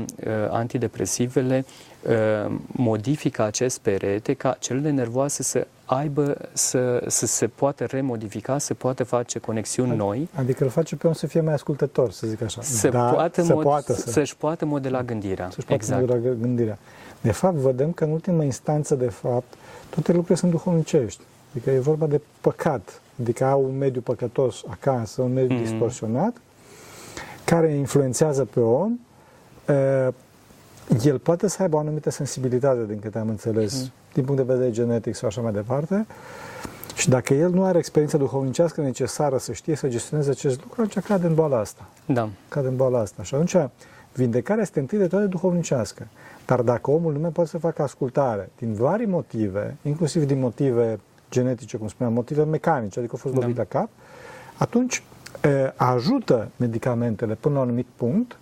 antidepresivele 0.49 1.65
uh, 1.67 1.94
modifică 2.65 3.43
acest 3.43 3.79
perete 3.79 4.33
ca 4.33 4.55
celulele 4.59 4.91
nervoase 4.91 5.43
să 5.43 5.67
aibă, 5.85 6.37
să, 6.53 7.03
să 7.07 7.25
se 7.25 7.47
poată 7.47 7.85
remodifica, 7.85 8.57
să 8.57 8.73
poată 8.73 9.03
face 9.03 9.39
conexiuni 9.39 9.95
noi. 9.95 10.29
Adică 10.35 10.63
îl 10.63 10.69
face 10.69 10.95
pe 10.95 11.07
om 11.07 11.13
să 11.13 11.27
fie 11.27 11.41
mai 11.41 11.53
ascultător, 11.53 12.11
să 12.11 12.27
zic 12.27 12.41
așa. 12.41 12.61
Să 12.61 12.89
da, 12.89 13.09
poată 13.09 13.43
să 13.43 13.53
mod, 13.53 13.63
poată 13.63 13.93
să... 13.93 14.09
să-și 14.09 14.37
poată 14.37 14.65
modela 14.65 15.03
gândirea. 15.03 15.49
Să-și 15.49 15.67
poată 15.67 15.83
exact. 15.83 16.01
modela 16.01 16.35
gândirea. 16.39 16.77
De 17.21 17.31
fapt, 17.31 17.55
vedem 17.55 17.91
că 17.91 18.03
în 18.03 18.11
ultima 18.11 18.43
instanță, 18.43 18.95
de 18.95 19.09
fapt, 19.09 19.53
toate 19.89 20.11
lucrurile 20.11 20.35
sunt 20.35 20.51
duhovnicești. 20.51 21.21
Adică 21.51 21.69
e 21.69 21.79
vorba 21.79 22.07
de 22.07 22.21
păcat, 22.41 23.01
adică 23.21 23.45
au 23.45 23.63
un 23.63 23.77
mediu 23.77 24.01
păcătos 24.01 24.63
acasă, 24.67 25.21
un 25.21 25.33
mediu 25.33 25.57
mm-hmm. 25.57 25.61
distorsionat, 25.61 26.37
care 27.45 27.73
influențează 27.73 28.45
pe 28.45 28.59
om. 28.59 28.99
El 31.03 31.19
poate 31.19 31.47
să 31.47 31.61
aibă 31.61 31.75
o 31.75 31.79
anumită 31.79 32.09
sensibilitate, 32.09 32.85
din 32.85 32.99
câte 32.99 33.19
am 33.19 33.29
înțeles, 33.29 33.83
mm-hmm. 33.83 34.13
din 34.13 34.23
punct 34.23 34.45
de 34.45 34.53
vedere 34.53 34.71
genetic 34.71 35.15
sau 35.15 35.27
așa 35.27 35.41
mai 35.41 35.51
departe. 35.51 36.05
Și 36.95 37.09
dacă 37.09 37.33
el 37.33 37.49
nu 37.49 37.63
are 37.63 37.77
experiența 37.77 38.17
duhovnicească 38.17 38.81
necesară 38.81 39.37
să 39.37 39.51
știe 39.51 39.75
să 39.75 39.87
gestioneze 39.87 40.29
acest 40.29 40.61
lucru, 40.63 40.81
atunci 40.81 41.05
cade 41.05 41.27
în 41.27 41.33
boala 41.33 41.59
asta. 41.59 41.85
Da. 42.05 42.29
Cade 42.47 42.67
în 42.67 42.75
boala 42.75 42.99
asta. 42.99 43.23
Și 43.23 43.35
atunci, 43.35 43.55
vindecarea 44.13 44.61
este 44.61 44.79
întâi 44.79 44.97
de 44.97 45.07
toate 45.07 45.25
duhovnicească. 45.25 46.07
Dar 46.45 46.61
dacă 46.61 46.91
omul 46.91 47.13
nu 47.13 47.19
mai 47.19 47.29
poate 47.29 47.49
să 47.49 47.57
facă 47.57 47.81
ascultare, 47.81 48.49
din 48.57 48.73
vari 48.73 49.05
motive, 49.05 49.77
inclusiv 49.81 50.25
din 50.25 50.39
motive 50.39 50.99
genetice, 51.29 51.77
cum 51.77 51.87
spuneam, 51.87 52.13
motive 52.13 52.43
mecanice, 52.43 52.99
adică 52.99 53.15
a 53.15 53.19
fost 53.19 53.35
lovit 53.35 53.55
da. 53.55 53.61
la 53.61 53.79
cap, 53.79 53.89
atunci 54.57 55.03
e, 55.43 55.73
ajută 55.75 56.49
medicamentele 56.55 57.33
până 57.33 57.53
la 57.53 57.59
un 57.59 57.67
anumit 57.67 57.87
punct, 57.95 58.31
e, 58.31 58.37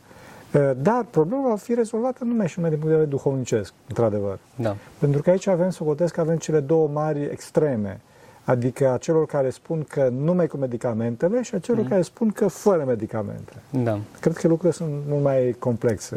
dar 0.77 1.05
problema 1.09 1.49
va 1.49 1.55
fi 1.55 1.73
rezolvată 1.73 2.23
numai 2.23 2.47
și 2.47 2.53
numai 2.55 2.71
din 2.71 2.79
punct 2.79 2.95
de 2.95 3.01
vedere 3.01 3.17
duhovnicesc, 3.17 3.73
într-adevăr. 3.87 4.39
Da. 4.55 4.75
Pentru 4.99 5.21
că 5.21 5.29
aici 5.29 5.47
avem, 5.47 5.69
să 5.69 5.83
că 6.13 6.21
avem 6.21 6.37
cele 6.37 6.59
două 6.59 6.87
mari 6.87 7.23
extreme, 7.23 8.01
adică 8.43 8.91
a 8.91 8.97
celor 8.97 9.25
care 9.25 9.49
spun 9.49 9.83
că 9.83 10.09
numai 10.11 10.47
cu 10.47 10.57
medicamentele 10.57 11.41
și 11.41 11.55
a 11.55 11.59
celor 11.59 11.81
mm. 11.81 11.87
care 11.87 12.01
spun 12.01 12.29
că 12.29 12.47
fără 12.47 12.83
medicamente. 12.87 13.53
Da. 13.69 13.99
Cred 14.19 14.33
că 14.33 14.47
lucrurile 14.47 14.71
sunt 14.85 14.91
mult 15.07 15.23
mai 15.23 15.55
complexe. 15.59 16.15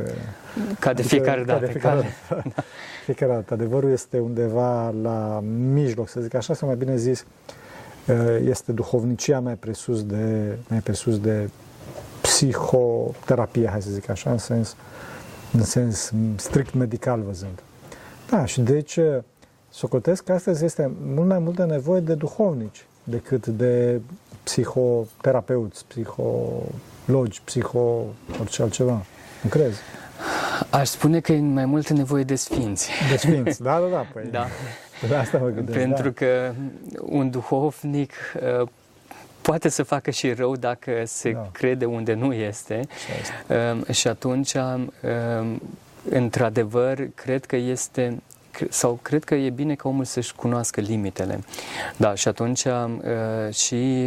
Ca 0.78 0.92
de 0.92 1.02
adică, 1.02 1.08
fiecare 1.08 1.42
dată. 1.42 1.60
Ca 1.60 1.66
de 1.66 1.72
fiecare, 1.72 2.14
dată. 2.28 2.42
da. 2.56 2.62
fiecare 3.04 3.32
dată. 3.32 3.54
Adevărul 3.54 3.90
este 3.90 4.18
undeva 4.18 4.94
la 5.02 5.42
mijloc, 5.72 6.08
să 6.08 6.20
zic 6.20 6.34
așa, 6.34 6.54
sau 6.54 6.68
mai 6.68 6.76
bine 6.76 6.96
zis, 6.96 7.26
uh, 8.08 8.16
este 8.44 8.72
duhovnicia 8.72 9.40
mai 9.40 9.54
presus 9.54 10.04
de, 10.04 10.56
mai 10.68 10.78
presus 10.78 11.18
de 11.20 11.48
psihoterapie, 12.36 13.68
hai 13.68 13.82
să 13.82 13.90
zic 13.90 14.08
așa, 14.08 14.30
în 14.30 14.38
sens, 14.38 14.76
în 15.52 15.64
sens 15.64 16.12
strict 16.36 16.74
medical 16.74 17.20
văzând. 17.20 17.62
Da, 18.30 18.44
și 18.44 18.60
deci 18.60 18.98
socotesc 19.68 20.24
că 20.24 20.32
astăzi 20.32 20.64
este 20.64 20.90
mult 21.14 21.28
mai 21.28 21.38
multă 21.38 21.64
nevoie 21.64 22.00
de 22.00 22.14
duhovnici 22.14 22.86
decât 23.04 23.46
de 23.46 24.00
psihoterapeuți, 24.42 25.84
psihologi, 25.86 27.40
psiho... 27.44 28.04
orice 28.40 28.62
altceva. 28.62 29.04
Nu 29.42 29.48
crezi? 29.48 29.78
Aș 30.70 30.88
spune 30.88 31.20
că 31.20 31.32
e 31.32 31.40
mai 31.40 31.64
multă 31.64 31.92
nevoie 31.92 32.24
de 32.24 32.34
sfinți. 32.34 32.90
De 33.10 33.16
sfinți, 33.16 33.62
da, 33.62 33.80
da, 33.80 33.86
da. 33.86 34.06
Păi, 34.12 34.28
da. 34.30 34.46
De 35.08 35.14
asta 35.14 35.38
mă 35.38 35.48
gândesc, 35.48 35.78
Pentru 35.78 36.08
da. 36.08 36.12
că 36.12 36.52
un 37.02 37.30
duhovnic 37.30 38.12
uh, 38.60 38.68
poate 39.46 39.68
să 39.68 39.82
facă 39.82 40.10
și 40.10 40.32
rău 40.32 40.56
dacă 40.56 40.92
se 41.04 41.32
da. 41.32 41.48
crede 41.52 41.84
unde 41.84 42.14
nu 42.14 42.32
este. 42.32 42.80
Uh, 43.46 43.94
și 43.94 44.08
atunci, 44.08 44.52
uh, 44.54 45.56
într-adevăr, 46.10 47.08
cred 47.14 47.44
că 47.44 47.56
este 47.56 48.22
sau 48.70 48.98
cred 49.02 49.24
că 49.24 49.34
e 49.34 49.50
bine 49.50 49.74
ca 49.74 49.88
omul 49.88 50.04
să-și 50.04 50.34
cunoască 50.34 50.80
limitele. 50.80 51.40
Da, 51.96 52.14
și 52.14 52.28
atunci 52.28 52.64
uh, 52.64 53.54
și 53.54 54.04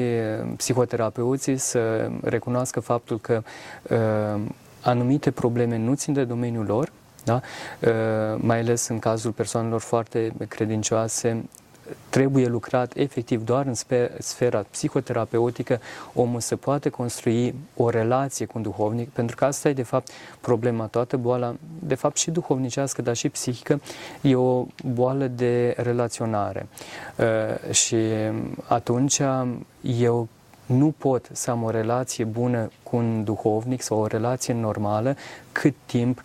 psihoterapeuții 0.57 1.57
să 1.57 2.11
recunoască 2.23 2.79
faptul 2.79 3.19
că 3.19 3.43
uh, 3.89 4.41
anumite 4.81 5.31
probleme 5.31 5.77
nu 5.77 5.93
țin 5.93 6.13
de 6.13 6.23
domeniul 6.23 6.65
lor, 6.65 6.91
da? 7.23 7.41
Uh, 7.79 7.89
mai 8.37 8.59
ales 8.59 8.87
în 8.87 8.99
cazul 8.99 9.31
persoanelor 9.31 9.79
foarte 9.79 10.31
credincioase, 10.47 11.43
trebuie 12.09 12.47
lucrat 12.47 12.95
efectiv 12.95 13.43
doar 13.43 13.65
în 13.65 13.73
sfera 14.19 14.65
psihoterapeutică, 14.71 15.79
omul 16.13 16.39
să 16.39 16.55
poate 16.55 16.89
construi 16.89 17.55
o 17.75 17.89
relație 17.89 18.45
cu 18.45 18.53
un 18.55 18.61
duhovnic, 18.63 19.09
pentru 19.09 19.35
că 19.35 19.45
asta 19.45 19.69
e 19.69 19.73
de 19.73 19.83
fapt 19.83 20.11
problema, 20.39 20.85
toată 20.85 21.17
boala, 21.17 21.55
de 21.79 21.95
fapt 21.95 22.17
și 22.17 22.31
duhovnicească, 22.31 23.01
dar 23.01 23.15
și 23.15 23.29
psihică, 23.29 23.81
e 24.21 24.35
o 24.35 24.65
boală 24.93 25.27
de 25.27 25.73
relaționare. 25.77 26.67
Uh, 27.15 27.73
și 27.73 27.95
atunci 28.67 29.21
eu 29.81 30.27
nu 30.65 30.93
pot 30.97 31.29
să 31.31 31.51
am 31.51 31.63
o 31.63 31.69
relație 31.69 32.23
bună 32.23 32.71
cu 32.83 32.95
un 32.95 33.23
duhovnic 33.23 33.81
sau 33.81 33.99
o 33.99 34.07
relație 34.07 34.53
normală 34.53 35.15
cât 35.51 35.75
timp 35.85 36.17
uh, 36.17 36.23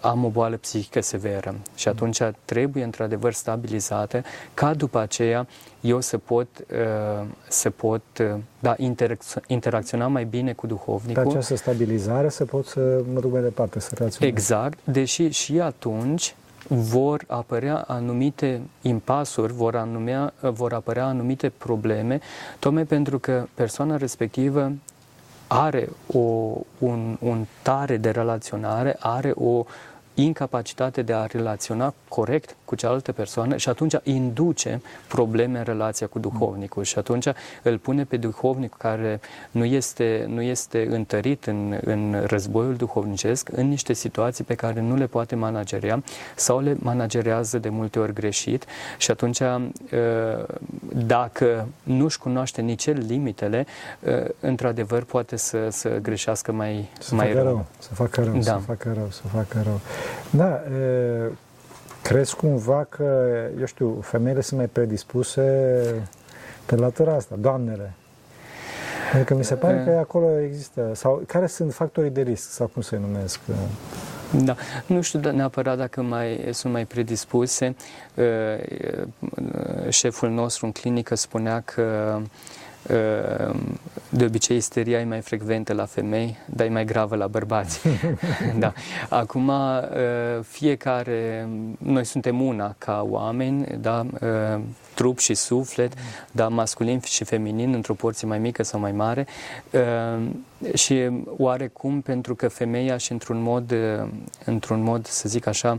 am 0.00 0.24
o 0.24 0.28
boală 0.28 0.56
psihică 0.56 1.00
severă. 1.00 1.54
Și 1.74 1.88
atunci 1.88 2.22
trebuie 2.44 2.84
într-adevăr 2.84 3.32
stabilizată 3.32 4.22
ca 4.54 4.74
după 4.74 4.98
aceea 4.98 5.46
eu 5.80 6.00
să 6.00 6.18
pot, 6.18 6.46
uh, 6.72 7.26
să 7.48 7.70
pot 7.70 8.02
uh, 8.20 8.26
da, 8.58 8.74
interac- 8.76 9.46
interacționa 9.46 10.06
mai 10.06 10.24
bine 10.24 10.52
cu 10.52 10.66
duhovnicul. 10.66 11.22
Pe 11.22 11.28
această 11.28 11.56
stabilizare 11.56 12.28
să 12.28 12.44
pot 12.44 12.66
să 12.66 13.02
mă 13.12 13.20
duc 13.20 13.32
mai 13.32 13.42
departe, 13.42 13.80
să 13.80 13.94
reacționez. 13.98 14.34
Exact, 14.34 14.78
deși 14.84 15.28
și 15.28 15.60
atunci 15.60 16.34
vor 16.68 17.24
apărea 17.26 17.84
anumite 17.86 18.60
impasuri, 18.82 19.52
vor, 19.52 19.76
anumea, 19.76 20.32
vor 20.40 20.72
apărea 20.72 21.06
anumite 21.06 21.52
probleme, 21.58 22.20
tocmai 22.58 22.84
pentru 22.84 23.18
că 23.18 23.46
persoana 23.54 23.96
respectivă 23.96 24.72
are 25.46 25.88
o, 26.06 26.18
un, 26.78 27.16
un 27.20 27.46
tare 27.62 27.96
de 27.96 28.10
relaționare, 28.10 28.96
are 29.00 29.32
o 29.34 29.64
incapacitate 30.22 31.02
de 31.02 31.12
a 31.12 31.26
relaționa 31.26 31.94
corect 32.08 32.56
cu 32.64 32.74
cealaltă 32.74 33.12
persoană 33.12 33.56
și 33.56 33.68
atunci 33.68 33.94
induce 34.02 34.80
probleme 35.08 35.58
în 35.58 35.64
relația 35.64 36.06
cu 36.06 36.18
duhovnicul 36.18 36.82
și 36.82 36.98
atunci 36.98 37.26
îl 37.62 37.78
pune 37.78 38.04
pe 38.04 38.16
duhovnicul 38.16 38.78
care 38.78 39.20
nu 39.50 39.64
este, 39.64 40.24
nu 40.28 40.42
este 40.42 40.86
întărit 40.90 41.44
în, 41.44 41.78
în 41.84 42.22
războiul 42.26 42.74
duhovnicesc 42.74 43.48
în 43.52 43.68
niște 43.68 43.92
situații 43.92 44.44
pe 44.44 44.54
care 44.54 44.80
nu 44.80 44.96
le 44.96 45.06
poate 45.06 45.34
manageria 45.34 46.02
sau 46.34 46.60
le 46.60 46.76
managerează 46.78 47.58
de 47.58 47.68
multe 47.68 47.98
ori 47.98 48.12
greșit 48.12 48.64
și 48.98 49.10
atunci 49.10 49.40
ă, 49.40 49.60
dacă 51.06 51.68
nu-și 51.82 52.18
cunoaște 52.18 52.60
nici 52.60 52.86
el 52.86 53.04
limitele, 53.06 53.66
ă, 54.06 54.22
într-adevăr 54.40 55.02
poate 55.02 55.36
să, 55.36 55.68
să 55.70 55.88
greșească 55.88 56.52
mai, 56.52 56.90
să 56.98 57.14
mai 57.14 57.32
rău. 57.32 57.44
rău. 57.44 57.66
Să 57.78 57.94
facă 57.94 58.22
rău, 58.22 58.34
da. 58.34 58.40
să 58.40 58.58
facă 58.58 58.92
rău, 58.94 59.10
să 59.10 59.22
facă 59.32 59.60
rău. 59.64 59.80
Da, 60.30 60.62
e, 60.78 61.30
crezi 62.02 62.36
cumva 62.36 62.86
că, 62.88 63.36
eu 63.58 63.64
știu, 63.64 63.98
femeile 64.02 64.40
sunt 64.40 64.58
mai 64.58 64.68
predispuse 64.68 65.42
pe 66.66 66.76
latura 66.76 67.14
asta, 67.14 67.34
doamnele? 67.38 67.92
Pentru 69.12 69.32
că 69.32 69.38
mi 69.38 69.44
se 69.44 69.54
pare 69.54 69.82
că 69.84 69.90
acolo 69.90 70.40
există, 70.40 70.90
sau 70.94 71.22
care 71.26 71.46
sunt 71.46 71.74
factorii 71.74 72.10
de 72.10 72.22
risc, 72.22 72.50
sau 72.50 72.66
cum 72.66 72.82
să-i 72.82 72.98
numesc? 72.98 73.40
Da, 74.44 74.56
nu 74.86 75.00
știu 75.00 75.30
neapărat 75.30 75.76
dacă 75.76 76.02
mai 76.02 76.48
sunt 76.52 76.72
mai 76.72 76.84
predispuse. 76.84 77.76
Șeful 79.88 80.30
nostru 80.30 80.66
în 80.66 80.72
clinică 80.72 81.14
spunea 81.14 81.60
că 81.60 82.18
de 84.08 84.24
obicei 84.24 84.56
isteria 84.56 85.00
e 85.00 85.04
mai 85.04 85.20
frecventă 85.20 85.72
la 85.72 85.84
femei, 85.84 86.36
dar 86.46 86.66
e 86.66 86.70
mai 86.70 86.84
gravă 86.84 87.16
la 87.16 87.26
bărbați. 87.26 87.80
da. 88.58 88.72
Acum, 89.08 89.52
fiecare, 90.42 91.48
noi 91.78 92.04
suntem 92.04 92.40
una 92.40 92.74
ca 92.78 93.06
oameni, 93.08 93.66
da, 93.80 94.06
trup 94.94 95.18
și 95.18 95.34
suflet, 95.34 95.92
da, 96.32 96.48
masculin 96.48 97.00
și 97.00 97.24
feminin 97.24 97.74
într-o 97.74 97.94
porție 97.94 98.28
mai 98.28 98.38
mică 98.38 98.62
sau 98.62 98.80
mai 98.80 98.92
mare 98.92 99.26
și 100.74 101.10
oarecum 101.36 102.00
pentru 102.00 102.34
că 102.34 102.48
femeia 102.48 102.96
și 102.96 103.12
într-un 103.12 103.42
mod, 103.42 103.74
într-un 104.44 104.82
mod, 104.82 105.06
să 105.06 105.28
zic 105.28 105.46
așa, 105.46 105.78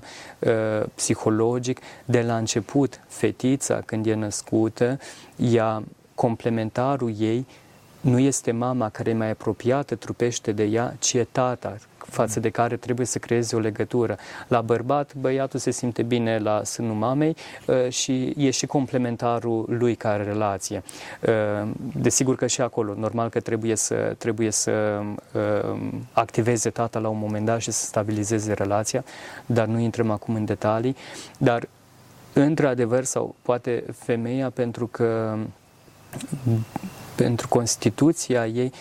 psihologic, 0.96 1.80
de 2.06 2.22
la 2.22 2.38
început, 2.38 3.00
fetița 3.08 3.82
când 3.86 4.06
e 4.06 4.14
născută, 4.14 5.00
ea 5.36 5.84
complementarul 6.18 7.14
ei 7.20 7.46
nu 8.02 8.20
este 8.20 8.52
mama 8.52 8.90
care 8.90 9.10
e 9.10 9.14
mai 9.14 9.30
apropiată 9.30 9.96
trupește 9.96 10.52
de 10.52 10.64
ea, 10.64 10.96
ci 11.00 11.14
e 11.14 11.28
tata 11.32 11.78
față 11.98 12.40
de 12.40 12.50
care 12.50 12.78
trebuie 12.78 13.06
să 13.06 13.20
creeze 13.20 13.56
o 13.56 13.60
legătură. 13.60 14.18
La 14.48 14.62
bărbat, 14.62 15.16
băiatul 15.16 15.60
se 15.60 15.72
simte 15.72 16.04
bine 16.04 16.38
la 16.38 16.64
sânul 16.64 16.96
mamei 16.96 17.36
uh, 17.66 17.90
și 17.90 18.34
e 18.38 18.50
și 18.50 18.66
complementarul 18.66 19.66
lui 19.68 19.96
ca 19.96 20.16
relație. 20.16 20.84
Uh, 21.28 21.70
desigur 21.96 22.36
că 22.36 22.48
și 22.48 22.62
acolo, 22.62 22.94
normal 22.98 23.30
că 23.30 23.40
trebuie 23.40 23.76
să, 23.76 24.16
trebuie 24.18 24.52
să 24.52 25.02
uh, 25.34 25.80
activeze 26.12 26.70
tata 26.70 27.00
la 27.00 27.10
un 27.10 27.20
moment 27.20 27.46
dat 27.46 27.62
și 27.62 27.72
să 27.72 27.86
stabilizeze 27.86 28.54
relația, 28.54 29.04
dar 29.46 29.66
nu 29.66 29.80
intrăm 29.80 30.12
acum 30.12 30.36
în 30.36 30.46
detalii. 30.46 30.96
Dar, 31.38 31.68
într-adevăr, 32.34 33.04
sau 33.04 33.36
poate 33.42 33.84
femeia, 33.94 34.50
pentru 34.50 34.88
că 34.88 35.38
pentru 37.16 37.48
Constituția 37.48 38.48
ei, 38.48 38.72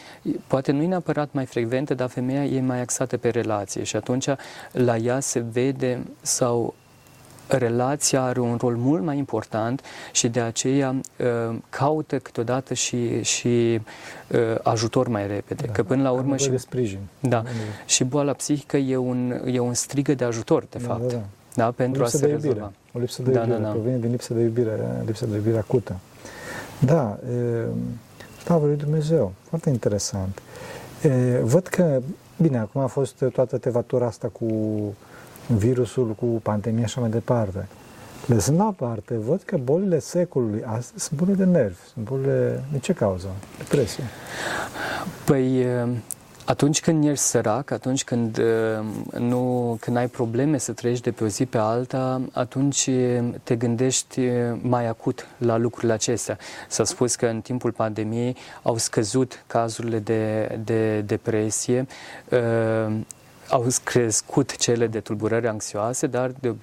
poate 0.46 0.72
nu 0.72 0.82
e 0.82 0.86
neapărat 0.86 1.28
mai 1.32 1.46
frecventă, 1.46 1.94
dar 1.94 2.08
femeia 2.08 2.44
e 2.44 2.60
mai 2.60 2.80
axată 2.80 3.16
pe 3.16 3.28
relație 3.28 3.82
și 3.82 3.96
atunci 3.96 4.26
la 4.72 4.96
ea 4.96 5.20
se 5.20 5.44
vede 5.52 6.06
sau 6.20 6.74
relația 7.48 8.22
are 8.22 8.40
un 8.40 8.56
rol 8.56 8.76
mult 8.76 9.02
mai 9.02 9.18
important 9.18 9.82
și 10.12 10.28
de 10.28 10.40
aceea 10.40 10.94
uh, 11.18 11.56
caută 11.68 12.18
câteodată 12.18 12.74
și, 12.74 13.22
și 13.22 13.80
uh, 14.30 14.38
ajutor 14.62 15.08
mai 15.08 15.26
repede. 15.26 15.66
Da, 15.66 15.72
că 15.72 15.82
până 15.82 16.02
la 16.02 16.10
urmă 16.10 16.36
și, 16.36 16.48
de 16.48 16.56
sprijin. 16.56 17.00
Da, 17.20 17.42
și 17.86 18.04
boala 18.04 18.32
psihică 18.32 18.76
e 18.76 18.96
un, 18.96 19.42
e 19.46 19.58
un 19.58 19.74
strigă 19.74 20.14
de 20.14 20.24
ajutor, 20.24 20.66
de 20.70 20.78
da, 20.78 20.86
fapt. 20.86 21.08
Da, 21.08 21.16
da. 21.16 21.22
Da, 21.54 21.70
pentru 21.70 22.04
a 22.04 22.06
se 22.06 22.26
rezolva. 22.26 22.72
O 22.92 22.98
lipsă 22.98 23.22
de 23.22 23.30
da, 23.30 23.40
iubire, 23.40 23.58
da, 23.58 23.62
da. 23.62 23.70
provine 23.70 23.98
din 23.98 24.10
lipsă 24.10 24.34
de 24.34 24.40
iubire, 24.40 25.02
lipsă 25.04 25.26
de 25.26 25.36
iubire 25.36 25.58
acută. 25.58 25.96
Da, 26.78 27.18
e, 27.30 27.64
slavă 28.42 28.66
lui 28.66 28.76
Dumnezeu, 28.76 29.32
foarte 29.48 29.70
interesant. 29.70 30.42
E, 31.02 31.38
văd 31.42 31.66
că, 31.66 32.00
bine, 32.36 32.58
acum 32.58 32.80
a 32.80 32.86
fost 32.86 33.24
toată 33.32 33.58
tevatura 33.58 34.06
asta 34.06 34.28
cu 34.28 34.46
virusul, 35.46 36.08
cu 36.08 36.26
pandemia 36.26 36.80
și 36.80 36.84
așa 36.84 37.00
mai 37.00 37.10
departe. 37.10 37.68
Lăsând 38.26 38.58
la 38.58 38.74
parte, 38.76 39.14
văd 39.16 39.42
că 39.42 39.56
bolile 39.56 39.98
secolului 39.98 40.62
astăzi 40.64 41.04
sunt 41.04 41.18
bolile 41.18 41.44
de 41.44 41.44
nervi, 41.44 41.78
sunt 41.92 42.04
bolile... 42.04 42.64
De 42.72 42.78
ce 42.78 42.92
cauză? 42.92 43.28
Depresie. 43.58 44.04
Păi, 45.24 45.66
atunci 46.46 46.80
când 46.80 47.04
ești 47.04 47.24
sărac, 47.24 47.70
atunci 47.70 48.04
când, 48.04 48.38
uh, 48.38 48.84
nu, 49.18 49.76
când 49.80 49.96
ai 49.96 50.08
probleme 50.08 50.58
să 50.58 50.72
trăiești 50.72 51.04
de 51.04 51.10
pe 51.10 51.24
o 51.24 51.26
zi 51.26 51.46
pe 51.46 51.58
alta, 51.58 52.20
atunci 52.32 52.90
te 53.42 53.56
gândești 53.56 54.20
mai 54.60 54.86
acut 54.86 55.26
la 55.38 55.56
lucrurile 55.56 55.92
acestea. 55.92 56.38
S-a 56.68 56.84
spus 56.84 57.14
că 57.14 57.26
în 57.26 57.40
timpul 57.40 57.72
pandemiei 57.72 58.36
au 58.62 58.76
scăzut 58.76 59.44
cazurile 59.46 59.98
de, 59.98 60.58
de 60.64 61.00
depresie, 61.00 61.86
uh, 62.30 62.96
au 63.50 63.66
crescut 63.84 64.56
cele 64.56 64.86
de 64.86 65.00
tulburări 65.00 65.46
anxioase, 65.48 66.06
dar 66.06 66.32
de, 66.40 66.54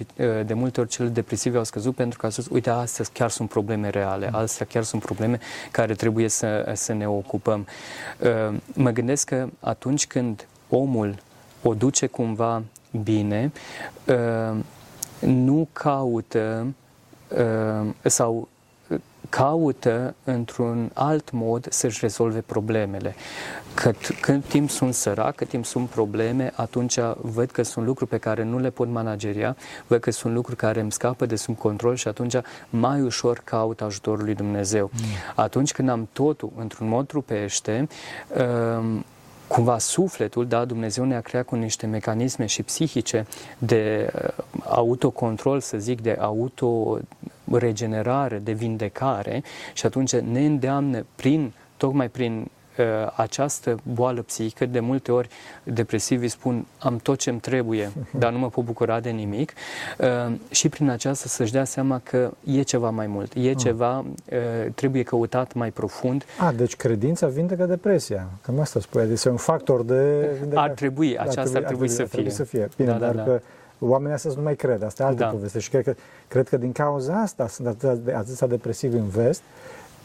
de 0.44 0.54
multe 0.54 0.80
ori 0.80 0.90
cele 0.90 1.08
depresive 1.08 1.58
au 1.58 1.64
scăzut 1.64 1.96
pentru 1.96 2.20
că 2.20 2.26
au 2.26 2.32
spus, 2.32 2.48
uite, 2.48 2.70
astea 2.70 3.06
chiar 3.14 3.30
sunt 3.30 3.50
probleme 3.50 3.90
reale, 3.90 4.30
mm. 4.32 4.36
astea 4.36 4.66
chiar 4.66 4.84
sunt 4.84 5.02
probleme 5.02 5.40
care 5.72 5.94
trebuie 5.94 6.28
să, 6.28 6.72
să 6.76 6.94
ne 6.94 7.08
ocupăm. 7.08 7.68
Uh, 8.20 8.58
mă 8.74 8.90
gândesc 8.90 9.28
că 9.28 9.48
atunci 9.60 10.08
când 10.08 10.48
omul 10.70 11.16
o 11.64 11.74
duce 11.74 12.08
cumva 12.08 12.64
bine, 13.04 13.52
uh, 14.08 14.58
nu 15.20 15.68
caută 15.74 16.74
uh, 17.28 17.94
sau 18.04 18.48
caută 19.36 20.16
într-un 20.24 20.92
alt 20.94 21.32
mod 21.32 21.68
să-și 21.70 21.98
rezolve 22.02 22.40
problemele. 22.40 23.16
Cât, 23.74 24.20
când 24.22 24.44
timp 24.44 24.70
sunt 24.70 24.94
sărac, 24.94 25.36
cât 25.36 25.48
timp 25.48 25.66
sunt 25.66 25.90
probleme, 25.90 26.54
atunci 26.56 27.00
văd 27.22 27.52
că 27.52 27.64
sunt 27.64 27.86
lucruri 27.86 28.10
pe 28.10 28.18
care 28.18 28.44
nu 28.44 28.60
le 28.60 28.70
pot 28.70 28.90
manageria, 28.90 29.56
văd 29.88 30.00
că 30.00 30.12
sunt 30.12 30.34
lucruri 30.34 30.58
care 30.58 30.80
îmi 30.80 30.92
scapă 30.92 31.26
de 31.26 31.36
sub 31.36 31.58
control 31.58 31.96
și 31.96 32.08
atunci 32.08 32.36
mai 32.70 33.02
ușor 33.02 33.42
caut 33.44 33.82
ajutorul 33.82 34.24
lui 34.24 34.36
Dumnezeu. 34.36 34.90
Mm. 34.94 35.00
Atunci 35.36 35.72
când 35.72 35.90
am 35.90 36.10
totul 36.12 36.52
într-un 36.58 36.88
mod 36.88 37.08
trupește, 37.08 37.88
um, 38.78 39.06
cumva 39.48 39.78
sufletul, 39.78 40.48
da, 40.48 40.66
Dumnezeu 40.66 41.04
ne-a 41.04 41.22
creat 41.22 41.46
cu 41.46 41.56
niște 41.56 41.86
mecanisme 41.86 42.46
și 42.46 42.64
psihice 42.64 43.26
de 43.58 44.12
uh, 44.16 44.30
autocontrol, 44.66 45.60
să 45.60 45.78
zic, 45.78 46.02
de 46.02 46.18
autoregenerare, 47.64 48.38
de 48.38 48.52
vindecare 48.52 49.44
și 49.74 49.86
atunci 49.86 50.16
ne 50.16 50.46
îndeamnă 50.46 51.06
prin, 51.16 51.54
tocmai 51.78 52.10
prin 52.10 52.48
Uh, 52.78 52.86
această 53.16 53.80
boală 53.94 54.22
psihică, 54.22 54.66
de 54.66 54.80
multe 54.80 55.12
ori 55.12 55.30
depresivii 55.64 56.28
spun 56.28 56.66
am 56.80 56.98
tot 56.98 57.18
ce-mi 57.20 57.40
trebuie, 57.40 57.92
dar 58.20 58.32
nu 58.32 58.38
mă 58.38 58.50
pot 58.50 58.64
bucura 58.64 59.00
de 59.00 59.10
nimic 59.10 59.54
uh, 59.98 60.36
și 60.50 60.70
prin 60.70 60.90
aceasta 60.90 61.28
să-și 61.28 61.52
dea 61.52 61.64
seama 61.64 62.02
că 62.04 62.32
e 62.44 62.62
ceva 62.62 62.90
mai 62.90 63.08
mult, 63.08 63.32
e 63.36 63.50
ah. 63.50 63.56
ceva, 63.58 64.00
uh, 64.00 64.72
trebuie 64.76 65.04
căutat 65.04 65.54
mai 65.54 65.72
profund. 65.72 66.26
A, 66.40 66.52
deci 66.52 66.76
credința 66.76 67.28
vindecă 67.28 67.66
depresia, 67.66 68.28
cam 68.42 68.60
asta 68.60 68.80
spui, 68.80 69.08
este 69.12 69.30
un 69.30 69.38
factor 69.38 69.84
de... 69.84 70.30
Ar 70.54 70.70
trebui, 70.70 71.18
aceasta 71.18 71.58
ar 71.58 71.64
trebui, 71.64 71.64
ar 71.64 71.66
trebui, 71.66 71.90
să, 71.90 72.02
ar 72.02 72.08
trebui 72.08 72.32
să 72.32 72.44
fie. 72.44 72.70
Bine, 72.78 72.92
da, 72.92 72.98
da 72.98 73.06
dar 73.06 73.16
da, 73.16 73.22
da. 73.22 73.32
că 73.32 73.42
oamenii 73.90 74.14
astăzi 74.14 74.36
nu 74.36 74.42
mai 74.42 74.56
cred, 74.56 74.84
asta 74.84 75.04
e 75.04 75.06
altă 75.06 75.24
da. 75.24 75.30
poveste 75.30 75.60
și 75.60 75.70
cred 75.70 75.84
că, 75.84 75.94
cred 76.28 76.50
că 76.50 76.58
din 76.58 76.72
cauza 76.72 77.22
asta 77.22 77.48
sunt 77.48 77.68
atâția, 77.68 78.18
atâția 78.18 78.48
depresivi 78.48 78.96
în 78.96 79.08
vest, 79.08 79.42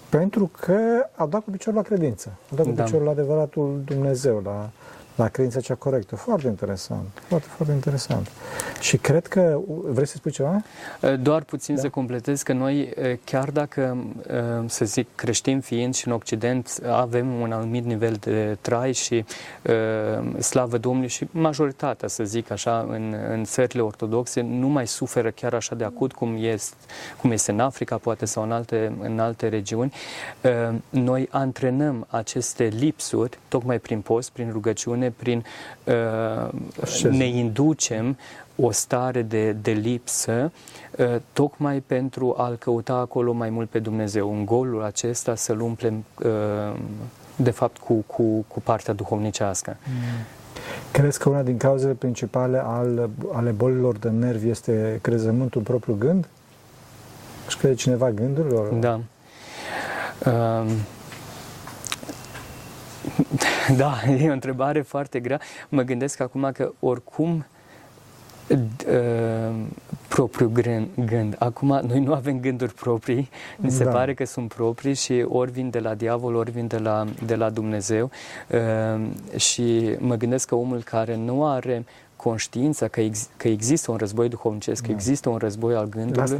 pentru 0.08 0.50
că 0.60 0.78
a 1.12 1.26
dat 1.26 1.44
cu 1.44 1.50
piciorul 1.50 1.78
la 1.78 1.84
credință, 1.84 2.30
a 2.52 2.54
dat 2.54 2.66
cu 2.66 2.72
da. 2.72 2.82
piciorul 2.82 3.04
la 3.04 3.10
adevăratul 3.10 3.80
Dumnezeu, 3.84 4.40
la 4.44 4.70
la 5.18 5.28
credința 5.28 5.60
cea 5.60 5.74
corectă. 5.74 6.16
Foarte 6.16 6.46
interesant. 6.46 7.06
Foarte, 7.28 7.46
foarte 7.48 7.74
interesant. 7.74 8.30
Și 8.80 8.96
cred 8.96 9.26
că... 9.26 9.58
Vrei 9.84 10.06
să 10.06 10.16
spui 10.16 10.30
ceva? 10.30 10.62
Doar 11.20 11.42
puțin 11.42 11.74
da. 11.74 11.80
să 11.80 11.88
completez 11.88 12.42
că 12.42 12.52
noi, 12.52 12.94
chiar 13.24 13.50
dacă, 13.50 13.96
să 14.66 14.84
zic, 14.84 15.06
creștini 15.14 15.60
fiind 15.60 15.94
și 15.94 16.06
în 16.06 16.12
Occident 16.12 16.80
avem 16.90 17.40
un 17.40 17.52
anumit 17.52 17.84
nivel 17.84 18.16
de 18.20 18.56
trai 18.60 18.92
și 18.92 19.24
slavă 20.38 20.78
Domnului 20.78 21.08
și 21.08 21.28
majoritatea, 21.30 22.08
să 22.08 22.24
zic 22.24 22.50
așa, 22.50 22.86
în, 22.90 23.16
în 23.30 23.44
țările 23.44 23.82
ortodoxe 23.82 24.40
nu 24.40 24.68
mai 24.68 24.86
suferă 24.86 25.30
chiar 25.30 25.54
așa 25.54 25.74
de 25.74 25.84
acut 25.84 26.12
cum 26.12 26.36
este, 26.38 26.76
cum 27.20 27.30
este 27.30 27.50
în 27.50 27.60
Africa, 27.60 27.96
poate, 27.96 28.24
sau 28.24 28.42
în 28.42 28.52
alte, 28.52 28.96
în 29.00 29.18
alte 29.18 29.48
regiuni. 29.48 29.92
Noi 30.90 31.28
antrenăm 31.30 32.06
aceste 32.10 32.64
lipsuri 32.64 33.38
tocmai 33.48 33.78
prin 33.78 34.00
post, 34.00 34.30
prin 34.30 34.50
rugăciune, 34.52 35.07
prin 35.16 35.44
uh, 35.84 37.10
ne 37.10 37.26
inducem 37.26 38.16
o 38.56 38.70
stare 38.70 39.22
de, 39.22 39.52
de 39.52 39.70
lipsă, 39.70 40.52
uh, 40.98 41.16
tocmai 41.32 41.80
pentru 41.80 42.34
a-L 42.36 42.56
căuta 42.56 42.94
acolo 42.94 43.32
mai 43.32 43.50
mult 43.50 43.68
pe 43.68 43.78
Dumnezeu. 43.78 44.32
În 44.32 44.44
golul 44.44 44.82
acesta 44.82 45.34
să-L 45.34 45.60
umplem, 45.60 46.04
uh, 46.24 46.78
de 47.36 47.50
fapt, 47.50 47.78
cu, 47.78 47.94
cu, 47.94 48.44
cu 48.48 48.60
partea 48.60 48.94
duhovnicească. 48.94 49.76
Mm. 49.84 50.24
Crezi 50.90 51.18
că 51.18 51.28
una 51.28 51.42
din 51.42 51.56
cauzele 51.56 51.92
principale 51.92 52.62
al, 52.64 53.10
ale 53.32 53.50
bolilor 53.50 53.96
de 53.96 54.08
nervi 54.08 54.48
este 54.48 54.98
crezământul 55.02 55.60
în 55.60 55.66
propriu 55.66 55.94
gând? 55.98 56.28
Și 57.48 57.56
crede 57.56 57.74
cineva 57.74 58.10
gândurilor? 58.10 58.68
Da. 58.72 59.00
Uh, 60.26 60.70
Da, 63.76 64.00
e 64.18 64.28
o 64.28 64.32
întrebare 64.32 64.80
foarte 64.80 65.20
grea. 65.20 65.40
Mă 65.68 65.82
gândesc 65.82 66.20
acum 66.20 66.50
că 66.52 66.72
oricum 66.80 67.46
uh, 68.48 69.54
propriu 70.08 70.52
gând. 71.06 71.36
Acum, 71.38 71.80
noi 71.86 72.00
nu 72.00 72.12
avem 72.12 72.40
gânduri 72.40 72.74
proprii, 72.74 73.30
mi 73.56 73.70
se 73.70 73.84
da. 73.84 73.90
pare 73.90 74.14
că 74.14 74.24
sunt 74.24 74.54
proprii 74.54 74.94
și 74.94 75.24
ori 75.28 75.50
vin 75.50 75.70
de 75.70 75.78
la 75.78 75.94
diavol, 75.94 76.34
ori 76.34 76.50
vin 76.50 76.66
de 76.66 76.78
la, 76.78 77.06
de 77.26 77.34
la 77.34 77.50
Dumnezeu 77.50 78.10
uh, 78.48 79.38
și 79.40 79.96
mă 79.98 80.14
gândesc 80.14 80.48
că 80.48 80.54
omul 80.54 80.82
care 80.82 81.16
nu 81.16 81.46
are 81.46 81.84
conștiința 82.22 82.88
că, 82.88 83.00
ex, 83.00 83.28
că 83.36 83.48
există 83.48 83.90
un 83.90 83.96
război 83.96 84.28
duhovnicesc, 84.28 84.80
că 84.80 84.88
da. 84.88 84.94
există 84.94 85.28
un 85.28 85.36
război 85.36 85.74
al 85.74 85.88
gândului, 85.88 86.38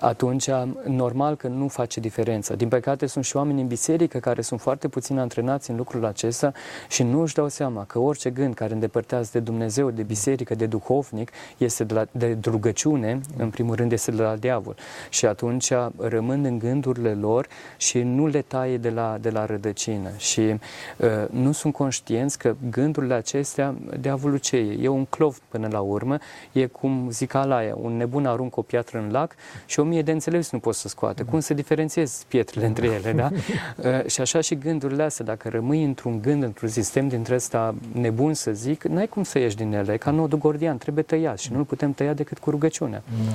atunci 0.00 0.48
normal 0.86 1.36
că 1.36 1.48
nu 1.48 1.68
face 1.68 2.00
diferența. 2.00 2.54
Din 2.54 2.68
păcate 2.68 3.06
sunt 3.06 3.24
și 3.24 3.36
oameni 3.36 3.60
în 3.60 3.66
biserică 3.66 4.18
care 4.18 4.42
sunt 4.42 4.60
foarte 4.60 4.88
puțin 4.88 5.18
antrenați 5.18 5.70
în 5.70 5.76
lucrul 5.76 6.04
acesta 6.04 6.52
și 6.88 7.02
nu 7.02 7.20
își 7.20 7.34
dau 7.34 7.48
seama 7.48 7.84
că 7.84 7.98
orice 7.98 8.30
gând 8.30 8.54
care 8.54 8.72
îndepărtează 8.72 9.28
de 9.32 9.38
Dumnezeu, 9.38 9.90
de 9.90 10.02
biserică, 10.02 10.54
de 10.54 10.66
duhovnic, 10.66 11.30
este 11.56 11.84
de, 11.84 11.94
la, 11.94 12.06
de 12.10 12.38
rugăciune, 12.44 13.20
în 13.36 13.50
primul 13.50 13.74
rând 13.74 13.92
este 13.92 14.10
de 14.10 14.22
la 14.22 14.36
diavol. 14.36 14.76
Și 15.08 15.26
atunci 15.26 15.72
rămân 15.96 16.44
în 16.44 16.58
gândurile 16.58 17.14
lor 17.14 17.46
și 17.76 18.02
nu 18.02 18.26
le 18.26 18.42
taie 18.42 18.76
de 18.76 18.90
la, 18.90 19.18
de 19.20 19.30
la 19.30 19.46
rădăcină. 19.46 20.10
Și 20.16 20.40
uh, 20.40 21.08
nu 21.30 21.52
sunt 21.52 21.72
conștienți 21.72 22.38
că 22.38 22.54
gândurile 22.70 23.14
acestea, 23.14 23.74
diavolul 24.00 24.38
ce 24.38 24.56
e? 24.56 24.78
E 24.80 24.88
un 24.88 25.04
clov 25.14 25.38
până 25.48 25.68
la 25.70 25.80
urmă, 25.80 26.18
e 26.52 26.66
cum 26.66 27.08
zic 27.10 27.34
alaia, 27.34 27.74
un 27.76 27.96
nebun 27.96 28.26
aruncă 28.26 28.60
o 28.60 28.62
piatră 28.62 28.98
în 28.98 29.10
lac 29.10 29.34
și 29.66 29.80
o 29.80 29.82
mie 29.82 30.02
de 30.02 30.12
înțelepți 30.12 30.48
nu 30.52 30.58
pot 30.58 30.74
să 30.74 30.88
scoate. 30.88 31.22
Cum 31.22 31.40
să 31.40 31.54
diferențiezi 31.54 32.24
pietrele 32.28 32.66
între 32.66 32.86
ele, 32.86 33.12
da? 33.12 33.30
Uh, 33.76 34.06
și 34.06 34.20
așa 34.20 34.40
și 34.40 34.58
gândurile 34.58 35.02
astea, 35.02 35.24
dacă 35.24 35.48
rămâi 35.48 35.84
într-un 35.84 36.20
gând, 36.22 36.42
într-un 36.42 36.68
sistem 36.68 37.08
dintre 37.08 37.34
ăsta 37.34 37.74
nebun 37.92 38.34
să 38.34 38.50
zic, 38.52 38.84
n-ai 38.84 39.06
cum 39.06 39.22
să 39.22 39.38
ieși 39.38 39.56
din 39.56 39.72
ele, 39.72 39.96
ca 39.96 40.10
nodul 40.10 40.38
gordian, 40.38 40.78
trebuie 40.78 41.04
tăiat 41.04 41.38
și 41.38 41.52
nu-l 41.52 41.64
putem 41.64 41.92
tăia 41.92 42.12
decât 42.12 42.38
cu 42.38 42.50
rugăciunea. 42.50 43.02
Mm. 43.10 43.32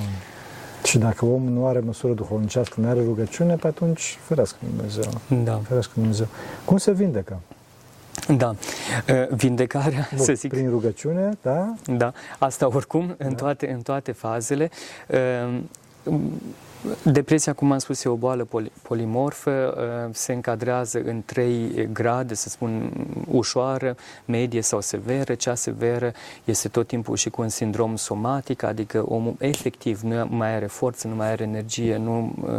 Și 0.84 0.98
dacă 0.98 1.24
omul 1.24 1.50
nu 1.50 1.66
are 1.66 1.78
măsură 1.78 2.12
duhovnicească, 2.12 2.80
nu 2.80 2.88
are 2.88 3.00
rugăciune, 3.04 3.54
pe 3.54 3.66
atunci 3.66 4.18
ferească 4.22 4.58
Dumnezeu. 4.74 5.10
Da. 5.44 5.60
Ferească 5.64 5.92
Dumnezeu. 5.94 6.26
Cum 6.64 6.76
se 6.76 6.92
vindecă? 6.92 7.40
Da. 8.36 8.54
Vindecarea, 9.30 10.08
nu, 10.16 10.22
să 10.22 10.32
zic. 10.32 10.50
Prin 10.50 10.70
rugăciune, 10.70 11.30
da? 11.42 11.74
Da. 11.86 12.12
Asta 12.38 12.66
oricum, 12.66 13.14
în, 13.18 13.34
toate, 13.34 13.70
în 13.70 13.80
toate 13.82 14.12
fazele. 14.12 14.70
Depresia, 17.02 17.52
cum 17.52 17.72
am 17.72 17.78
spus, 17.78 18.04
e 18.04 18.08
o 18.08 18.14
boală 18.14 18.48
polimorfă, 18.82 19.74
uh, 19.76 20.14
se 20.14 20.32
încadrează 20.32 21.02
în 21.04 21.22
trei 21.24 21.88
grade, 21.92 22.34
să 22.34 22.48
spun, 22.48 22.92
ușoară, 23.30 23.96
medie 24.24 24.60
sau 24.60 24.80
severă. 24.80 25.34
Cea 25.34 25.54
severă 25.54 26.12
este 26.44 26.68
tot 26.68 26.86
timpul 26.86 27.16
și 27.16 27.30
cu 27.30 27.42
un 27.42 27.48
sindrom 27.48 27.96
somatic, 27.96 28.62
adică 28.62 29.04
omul 29.08 29.34
efectiv 29.38 30.00
nu 30.00 30.26
mai 30.30 30.54
are 30.54 30.66
forță, 30.66 31.08
nu 31.08 31.14
mai 31.14 31.30
are 31.30 31.42
energie, 31.42 31.96
nu, 31.96 32.34
uh, 32.42 32.50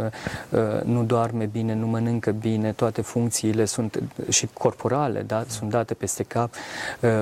uh, 0.50 0.82
nu 0.82 1.04
doarme 1.04 1.44
bine, 1.44 1.74
nu 1.74 1.86
mănâncă 1.86 2.30
bine, 2.30 2.72
toate 2.72 3.00
funcțiile 3.00 3.64
sunt 3.64 4.02
și 4.28 4.48
corporale, 4.52 5.20
da, 5.20 5.44
sunt 5.48 5.70
date 5.70 5.94
peste 5.94 6.22
cap. 6.22 6.54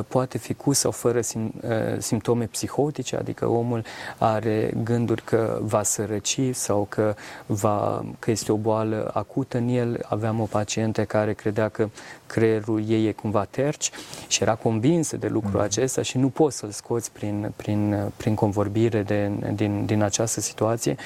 Poate 0.08 0.38
fi 0.38 0.54
cu 0.54 0.72
sau 0.72 0.90
fără 0.90 1.20
sim, 1.20 1.52
simptome 1.98 2.44
psihotice, 2.44 3.16
adică 3.16 3.46
omul 3.46 3.84
are 4.18 4.72
gânduri 4.82 5.22
că 5.22 5.58
va 5.62 5.82
sărăci 5.82 6.40
sau 6.52 6.86
că, 6.90 7.14
va, 7.46 8.04
că 8.18 8.30
este 8.30 8.52
o 8.52 8.56
boală 8.56 9.10
acută 9.14 9.58
în 9.58 9.68
el. 9.68 10.04
Aveam 10.08 10.40
o 10.40 10.44
pacientă 10.44 11.04
care 11.04 11.32
credea 11.32 11.68
că 11.68 11.88
creierul 12.26 12.84
ei 12.88 13.06
e 13.06 13.12
cumva 13.12 13.44
terci 13.44 13.90
și 14.28 14.42
era 14.42 14.54
convinsă 14.54 15.16
de 15.16 15.28
lucrul 15.28 15.58
mm. 15.58 15.64
acesta 15.64 16.02
și 16.02 16.18
nu 16.18 16.28
poți 16.28 16.56
să-l 16.56 16.70
scoți 16.70 17.12
prin, 17.12 17.52
prin, 17.56 18.10
prin 18.16 18.34
convorbire 18.34 19.02
de, 19.02 19.30
din, 19.54 19.86
din 19.86 20.02
această 20.02 20.40
situație. 20.40 20.96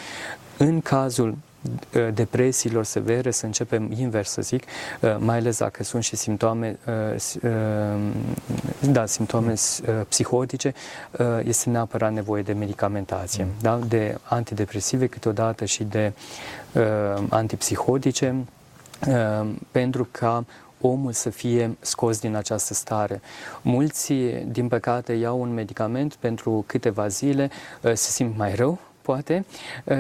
În 0.57 0.81
cazul 0.81 1.29
Uh, 1.29 1.54
depresiilor 2.15 2.85
severe, 2.85 3.31
să 3.31 3.47
începem 3.47 3.93
invers 3.97 4.31
să 4.31 4.43
zic, 4.43 4.63
uh, 5.01 5.17
mai 5.19 5.37
ales 5.37 5.59
dacă 5.59 5.83
sunt 5.83 6.03
și 6.03 6.17
simptome, 6.17 6.79
uh, 6.87 8.03
da, 8.81 9.07
simptome 9.07 9.55
psihotice, 10.09 10.75
este 11.45 11.71
neapărat 11.71 12.13
nevoie 12.13 12.43
de 12.43 12.53
medicamentație, 12.53 13.45
mm. 13.45 13.51
da? 13.61 13.79
de 13.89 14.19
antidepresive 14.23 15.07
câteodată 15.07 15.65
și 15.65 15.85
de 15.85 16.13
antipsihotice, 17.29 18.45
pentru 19.71 20.09
ca 20.11 20.45
omul 20.81 21.13
să 21.13 21.31
fie 21.31 21.77
scos 21.81 22.19
din 22.19 22.35
această 22.35 22.75
stare. 22.75 23.21
Mulți, 23.63 24.13
din 24.47 24.69
păcate, 24.69 25.13
iau 25.13 25.41
un 25.41 25.55
medicament 25.55 26.15
pentru 26.15 26.65
câteva 26.67 27.09
zile, 27.09 27.51
se 27.83 28.11
simt 28.11 28.37
mai 28.37 28.55
rău, 28.55 28.79
poate, 29.05 29.45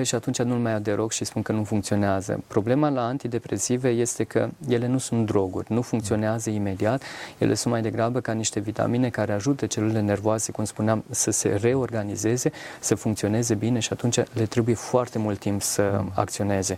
și 0.02 0.14
atunci 0.14 0.42
nu-l 0.42 0.58
mai 0.58 0.72
aderoc 0.72 1.12
și 1.12 1.24
spun 1.24 1.42
că 1.42 1.52
nu 1.52 1.64
funcționează. 1.64 2.42
Problema 2.46 2.88
la 2.88 3.04
antidepresive 3.06 3.88
este 3.88 4.24
că 4.24 4.48
ele 4.68 4.86
nu 4.86 4.98
sunt 4.98 5.26
droguri, 5.26 5.72
nu 5.72 5.82
funcționează 5.82 6.50
imediat, 6.50 7.02
ele 7.38 7.54
sunt 7.54 7.72
mai 7.72 7.82
degrabă 7.82 8.20
ca 8.20 8.32
niște 8.32 8.60
vitamine 8.60 9.08
care 9.08 9.32
ajută 9.32 9.66
celulele 9.66 10.00
nervoase, 10.00 10.52
cum 10.52 10.64
spuneam, 10.64 11.04
să 11.10 11.30
se 11.30 11.48
reorganizeze, 11.48 12.50
să 12.80 12.94
funcționeze 12.94 13.54
bine 13.54 13.78
și 13.78 13.88
atunci 13.92 14.16
le 14.32 14.46
trebuie 14.48 14.74
foarte 14.74 15.18
mult 15.18 15.38
timp 15.38 15.62
să 15.62 16.00
acționeze. 16.14 16.76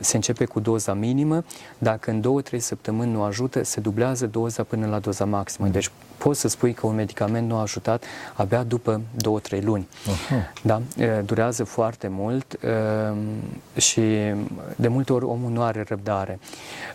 Se 0.00 0.16
începe 0.16 0.44
cu 0.44 0.60
doza 0.60 0.94
minimă, 0.94 1.44
dacă 1.78 2.10
în 2.10 2.20
două, 2.20 2.40
trei 2.40 2.60
săptămâni 2.60 3.12
nu 3.12 3.22
ajută, 3.22 3.62
se 3.62 3.80
dublează 3.80 4.26
doza 4.26 4.62
până 4.62 4.86
la 4.86 4.98
doza 4.98 5.24
maximă. 5.24 5.68
Deci 5.68 5.90
poți 6.18 6.40
să 6.40 6.48
spui 6.48 6.72
că 6.72 6.86
un 6.86 6.94
medicament 6.94 7.48
nu 7.48 7.56
a 7.56 7.60
ajutat 7.60 8.04
abia 8.34 8.62
după 8.62 9.00
două, 9.16 9.38
trei 9.38 9.60
luni. 9.60 9.88
Uh-huh. 9.88 10.62
Da? 10.62 10.82
Durează 11.24 11.48
durează 11.48 11.64
foarte 11.64 12.08
mult 12.10 12.58
uh, 12.62 13.16
și 13.80 14.00
de 14.76 14.88
multe 14.88 15.12
ori 15.12 15.24
omul 15.24 15.50
nu 15.50 15.62
are 15.62 15.84
răbdare. 15.88 16.38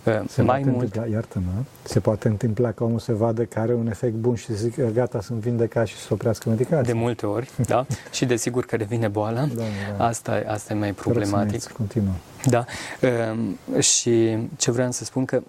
Uh, 0.03 0.21
se 0.27 0.41
mai 0.41 0.61
mult... 0.65 0.81
Întâmpla, 0.81 1.05
iartă-mă, 1.05 1.63
se 1.83 1.99
poate 1.99 2.27
întâmpla 2.27 2.71
că 2.71 2.83
omul 2.83 2.99
se 2.99 3.13
vadă 3.13 3.43
că 3.43 3.59
are 3.59 3.73
un 3.73 3.87
efect 3.87 4.13
bun 4.13 4.35
și 4.35 4.55
zic 4.55 4.91
gata, 4.93 5.21
sunt 5.21 5.39
vindecat 5.39 5.87
și 5.87 5.95
să 5.95 6.07
oprească 6.13 6.49
medicația. 6.49 6.81
De 6.81 6.93
multe 6.93 7.25
ori, 7.25 7.49
da. 7.65 7.85
și 8.15 8.25
desigur 8.25 8.65
că 8.65 8.75
revine 8.75 9.07
boala. 9.07 9.41
Da, 9.41 9.63
da. 9.97 10.05
Asta, 10.05 10.43
asta 10.47 10.73
e 10.73 10.75
mai 10.75 10.91
problematic. 10.91 11.63
Continuă. 11.71 12.13
Da. 12.49 12.65
Ehm, 12.99 13.57
și 13.79 14.37
ce 14.57 14.71
vreau 14.71 14.91
să 14.91 15.03
spun 15.03 15.25
că, 15.25 15.41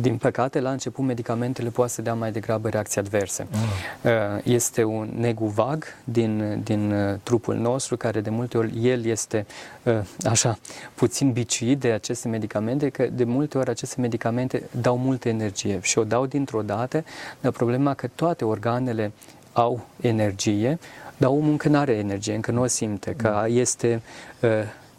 din 0.00 0.16
păcate, 0.16 0.60
la 0.60 0.70
început 0.70 1.04
medicamentele 1.04 1.68
poate 1.68 1.92
să 1.92 2.02
dea 2.02 2.14
mai 2.14 2.32
degrabă 2.32 2.68
reacții 2.68 3.00
adverse. 3.00 3.46
Mm. 3.50 4.40
Este 4.44 4.84
un 4.84 5.08
negu 5.18 5.46
vag 5.46 5.84
din, 6.04 6.60
din 6.64 6.92
uh, 6.92 7.14
trupul 7.22 7.54
nostru, 7.54 7.96
care 7.96 8.20
de 8.20 8.30
multe 8.30 8.58
ori 8.58 8.86
el 8.88 9.04
este 9.04 9.46
uh, 9.82 9.98
așa 10.24 10.58
puțin 10.94 11.32
biciuit 11.32 11.80
de 11.80 11.90
aceste 11.90 12.28
medicamente, 12.28 12.88
că 12.88 13.06
de 13.12 13.24
multe 13.24 13.58
ori 13.58 13.70
aceste 13.70 14.00
medicamente 14.00 14.62
dau 14.80 14.98
multă 14.98 15.28
energie 15.28 15.78
și 15.82 15.98
o 15.98 16.04
dau 16.04 16.26
dintr-o 16.26 16.62
dată, 16.62 17.04
dar 17.40 17.52
problema 17.52 17.94
că 17.94 18.08
toate 18.14 18.44
organele 18.44 19.12
au 19.52 19.86
energie, 20.00 20.78
dar 21.16 21.30
omul 21.30 21.50
încă 21.50 21.68
nu 21.68 21.78
are 21.78 21.92
energie, 21.92 22.34
încă 22.34 22.50
nu 22.50 22.60
o 22.60 22.66
simte, 22.66 23.14
că 23.16 23.44
mm. 23.48 23.56
este 23.56 24.02
uh, 24.40 24.50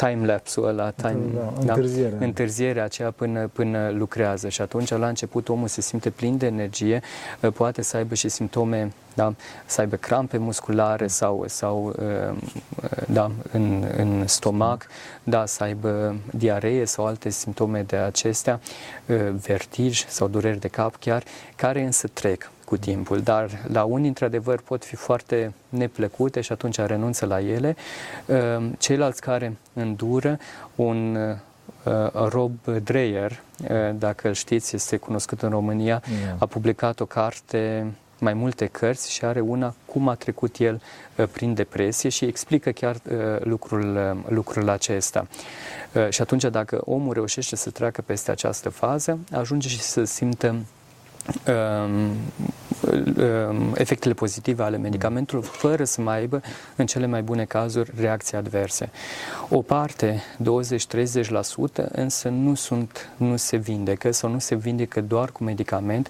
time-lapse-ul 0.05 0.67
ăla, 0.67 0.91
time, 0.91 1.19
da, 1.35 1.53
întârzierea. 1.59 2.17
Da, 2.17 2.25
întârzierea 2.25 2.83
aceea 2.83 3.11
până, 3.11 3.47
până 3.53 3.89
lucrează 3.89 4.49
și 4.49 4.61
atunci 4.61 4.89
la 4.89 5.07
început 5.07 5.49
omul 5.49 5.67
se 5.67 5.81
simte 5.81 6.09
plin 6.09 6.37
de 6.37 6.45
energie, 6.45 7.01
uh, 7.41 7.51
poate 7.51 7.81
să 7.81 7.97
aibă 7.97 8.15
și 8.15 8.29
simptome, 8.29 8.91
da, 9.13 9.33
să 9.65 9.81
aibă 9.81 9.95
crampe 9.95 10.37
musculare 10.37 11.07
sau, 11.07 11.43
sau 11.47 11.85
uh, 11.85 12.37
uh, 12.83 12.89
da, 13.07 13.31
în, 13.51 13.85
în 13.97 14.27
stomac, 14.27 14.87
da, 15.23 15.45
să 15.45 15.63
aibă 15.63 16.15
diaree 16.31 16.85
sau 16.85 17.05
alte 17.05 17.29
simptome 17.29 17.81
de 17.81 17.95
acestea, 17.95 18.59
vertij 19.41 20.05
sau 20.07 20.27
dureri 20.27 20.59
de 20.59 20.67
cap 20.67 20.95
chiar, 20.99 21.23
care 21.55 21.81
însă 21.81 22.07
trec 22.13 22.49
cu 22.69 22.77
timpul, 22.77 23.21
dar 23.21 23.49
la 23.71 23.83
unii, 23.83 24.07
într-adevăr, 24.07 24.61
pot 24.61 24.85
fi 24.85 24.95
foarte 24.95 25.53
neplăcute 25.69 26.41
și 26.41 26.51
atunci 26.51 26.77
renunță 26.77 27.25
la 27.25 27.41
ele. 27.41 27.75
Ehm, 28.25 28.75
ceilalți 28.77 29.21
care 29.21 29.57
îndură 29.73 30.39
un 30.75 31.15
uh, 31.15 32.11
Rob 32.29 32.51
Dreyer, 32.83 33.31
uh, 33.31 33.69
dacă 33.97 34.27
îl 34.27 34.33
știți, 34.33 34.75
este 34.75 34.97
cunoscut 34.97 35.41
în 35.41 35.49
România, 35.49 36.01
yeah. 36.21 36.35
a 36.37 36.45
publicat 36.45 36.99
o 36.99 37.05
carte 37.05 37.91
mai 38.19 38.33
multe 38.33 38.65
cărți 38.65 39.11
și 39.11 39.25
are 39.25 39.39
una 39.39 39.75
cum 39.85 40.07
a 40.07 40.15
trecut 40.15 40.57
el 40.57 40.81
uh, 41.15 41.27
prin 41.31 41.53
depresie 41.53 42.09
și 42.09 42.25
explică 42.25 42.71
chiar 42.71 42.95
lucrul, 43.39 44.17
lucrul 44.27 44.69
acesta. 44.69 45.27
Și 46.09 46.21
atunci 46.21 46.43
dacă 46.43 46.81
omul 46.85 47.13
reușește 47.13 47.55
să 47.55 47.69
treacă 47.69 48.01
peste 48.01 48.31
această 48.31 48.69
fază, 48.69 49.19
ajunge 49.31 49.67
și 49.67 49.79
să 49.79 50.03
simtă 50.03 50.47
Um, 50.47 50.55
um, 50.55 50.65
efectele 53.73 54.13
pozitive 54.13 54.63
ale 54.63 54.77
medicamentului 54.77 55.43
fără 55.43 55.83
să 55.83 56.01
mai 56.01 56.17
aibă, 56.17 56.41
în 56.75 56.85
cele 56.85 57.05
mai 57.05 57.21
bune 57.21 57.45
cazuri, 57.45 57.91
reacții 57.99 58.37
adverse. 58.37 58.89
O 59.49 59.61
parte, 59.61 60.23
20-30%, 61.81 61.85
însă 61.91 62.29
nu, 62.29 62.53
sunt, 62.53 63.09
nu 63.17 63.35
se 63.35 63.57
vindecă 63.57 64.11
sau 64.11 64.29
nu 64.29 64.39
se 64.39 64.55
vindecă 64.55 65.01
doar 65.01 65.31
cu 65.31 65.43
medicament, 65.43 66.09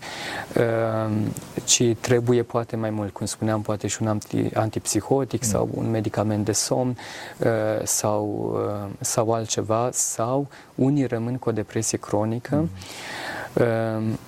um, 0.57 1.33
ci 1.63 1.83
trebuie 1.99 2.43
poate 2.43 2.75
mai 2.75 2.89
mult, 2.89 3.13
cum 3.13 3.25
spuneam, 3.25 3.61
poate 3.61 3.87
și 3.87 4.01
un 4.01 4.07
anti, 4.07 4.49
antipsihotic 4.53 5.41
mm. 5.43 5.49
sau 5.49 5.69
un 5.73 5.89
medicament 5.89 6.45
de 6.45 6.51
somn 6.51 6.97
uh, 7.37 7.47
sau, 7.83 8.51
uh, 8.53 8.89
sau 8.99 9.33
altceva, 9.33 9.89
sau 9.91 10.47
unii 10.75 11.05
rămân 11.05 11.37
cu 11.37 11.49
o 11.49 11.51
depresie 11.51 11.97
cronică. 11.97 12.55
Mm 12.55 12.69
Uh, 12.69 13.38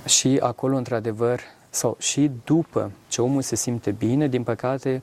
și 0.05 0.39
acolo, 0.41 0.77
într-adevăr, 0.77 1.39
sau 1.69 1.95
și 1.99 2.31
după 2.45 2.91
ce 3.07 3.21
omul 3.21 3.41
se 3.41 3.55
simte 3.55 3.91
bine, 3.91 4.27
din 4.27 4.43
păcate, 4.43 5.01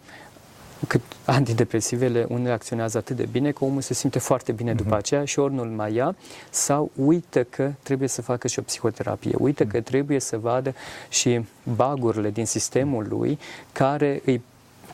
cât 0.87 1.01
antidepresivele 1.25 2.27
unele 2.29 2.53
acționează 2.53 2.99
atât 2.99 3.17
de 3.17 3.29
bine 3.31 3.51
că 3.51 3.65
omul 3.65 3.81
se 3.81 3.95
simte 3.95 4.19
foarte 4.19 4.53
bine 4.53 4.75
după 4.75 4.95
uh-huh. 4.95 4.99
aceea 4.99 5.25
și 5.25 5.39
ori 5.39 5.55
nu-l 5.55 5.69
mai 5.69 5.95
ia 5.95 6.17
sau 6.51 6.91
uită 6.95 7.43
că 7.43 7.73
trebuie 7.83 8.09
să 8.09 8.23
facă 8.23 8.49
și 8.49 8.59
o 8.59 8.63
psihoterapie, 8.63 9.35
uită 9.39 9.65
uh-huh. 9.65 9.71
că 9.71 9.81
trebuie 9.81 10.21
să 10.21 10.39
vadă 10.39 10.75
și 11.09 11.45
bagurile 11.77 12.31
din 12.31 12.47
sistemul 12.47 13.07
lui 13.09 13.39
care 13.73 14.23
îi 14.25 14.43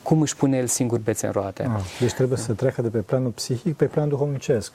cum 0.03 0.21
își 0.21 0.35
pune 0.35 0.57
el 0.57 0.67
singur 0.67 0.99
bețe 0.99 1.25
în 1.25 1.31
roate. 1.31 1.63
Ah, 1.63 1.81
deci 1.99 2.13
trebuie 2.13 2.37
să 2.37 2.53
treacă 2.53 2.81
de 2.81 2.87
pe 2.87 2.97
planul 2.97 3.29
psihic 3.29 3.75
pe 3.75 3.85
planul 3.85 4.09
duhovnicesc. 4.09 4.71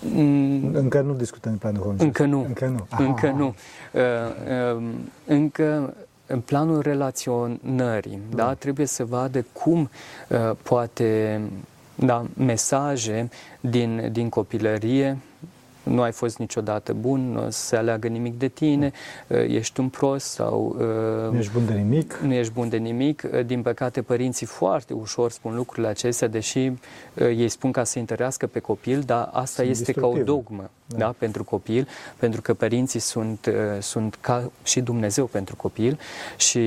Mm, 0.00 0.74
încă 0.74 1.00
nu 1.00 1.12
discutăm 1.12 1.52
de 1.52 1.58
planul 1.58 1.78
duhovnicesc. 1.78 2.18
Încă 2.18 2.36
nu. 2.36 2.44
Încă 2.44 2.66
nu. 2.66 2.86
Aha. 2.88 3.04
Încă 3.04 3.30
nu. 3.30 3.54
Uh, 3.92 4.76
uh, 4.76 4.82
încă 5.26 5.94
în 6.26 6.40
planul 6.40 6.80
relaționării, 6.80 8.20
da? 8.34 8.44
da? 8.44 8.54
trebuie 8.54 8.86
să 8.86 9.04
vadă 9.04 9.44
cum 9.52 9.90
uh, 10.28 10.56
poate 10.62 11.40
da, 11.94 12.24
mesaje 12.36 13.28
din, 13.60 14.08
din 14.12 14.28
copilărie 14.28 15.18
nu 15.90 16.02
ai 16.02 16.12
fost 16.12 16.38
niciodată 16.38 16.92
bun, 16.92 17.32
nu 17.32 17.44
o 17.46 17.50
să 17.50 17.60
se 17.66 17.76
aleagă 17.76 18.08
nimic 18.08 18.38
de 18.38 18.48
tine, 18.48 18.92
uh, 19.26 19.38
ești 19.38 19.80
un 19.80 19.88
prost 19.88 20.26
sau... 20.26 20.76
Uh, 20.78 21.32
nu 21.32 21.38
ești 21.38 21.52
bun 21.52 21.66
de 21.66 21.72
nimic. 21.72 22.14
Nu 22.14 22.32
ești 22.32 22.52
bun 22.52 22.68
de 22.68 22.76
nimic. 22.76 23.22
Uh, 23.32 23.46
din 23.46 23.62
păcate, 23.62 24.02
părinții 24.02 24.46
foarte 24.46 24.92
ușor 24.92 25.30
spun 25.30 25.54
lucrurile 25.54 25.88
acestea, 25.88 26.28
deși 26.28 26.72
ei 27.14 27.48
spun 27.48 27.72
ca 27.72 27.84
să 27.84 27.98
întărească 27.98 28.46
pe 28.46 28.58
copil, 28.58 29.02
dar 29.06 29.28
asta 29.32 29.62
sunt 29.62 29.68
este 29.68 29.92
ca 29.92 30.06
o 30.06 30.22
dogmă 30.22 30.70
da. 30.86 30.98
Da, 30.98 31.14
pentru 31.18 31.44
copil, 31.44 31.88
pentru 32.16 32.40
că 32.40 32.54
părinții 32.54 33.00
sunt, 33.00 33.50
sunt 33.80 34.18
ca 34.20 34.50
și 34.62 34.80
Dumnezeu 34.80 35.24
pentru 35.24 35.56
copil 35.56 35.98
și 36.36 36.60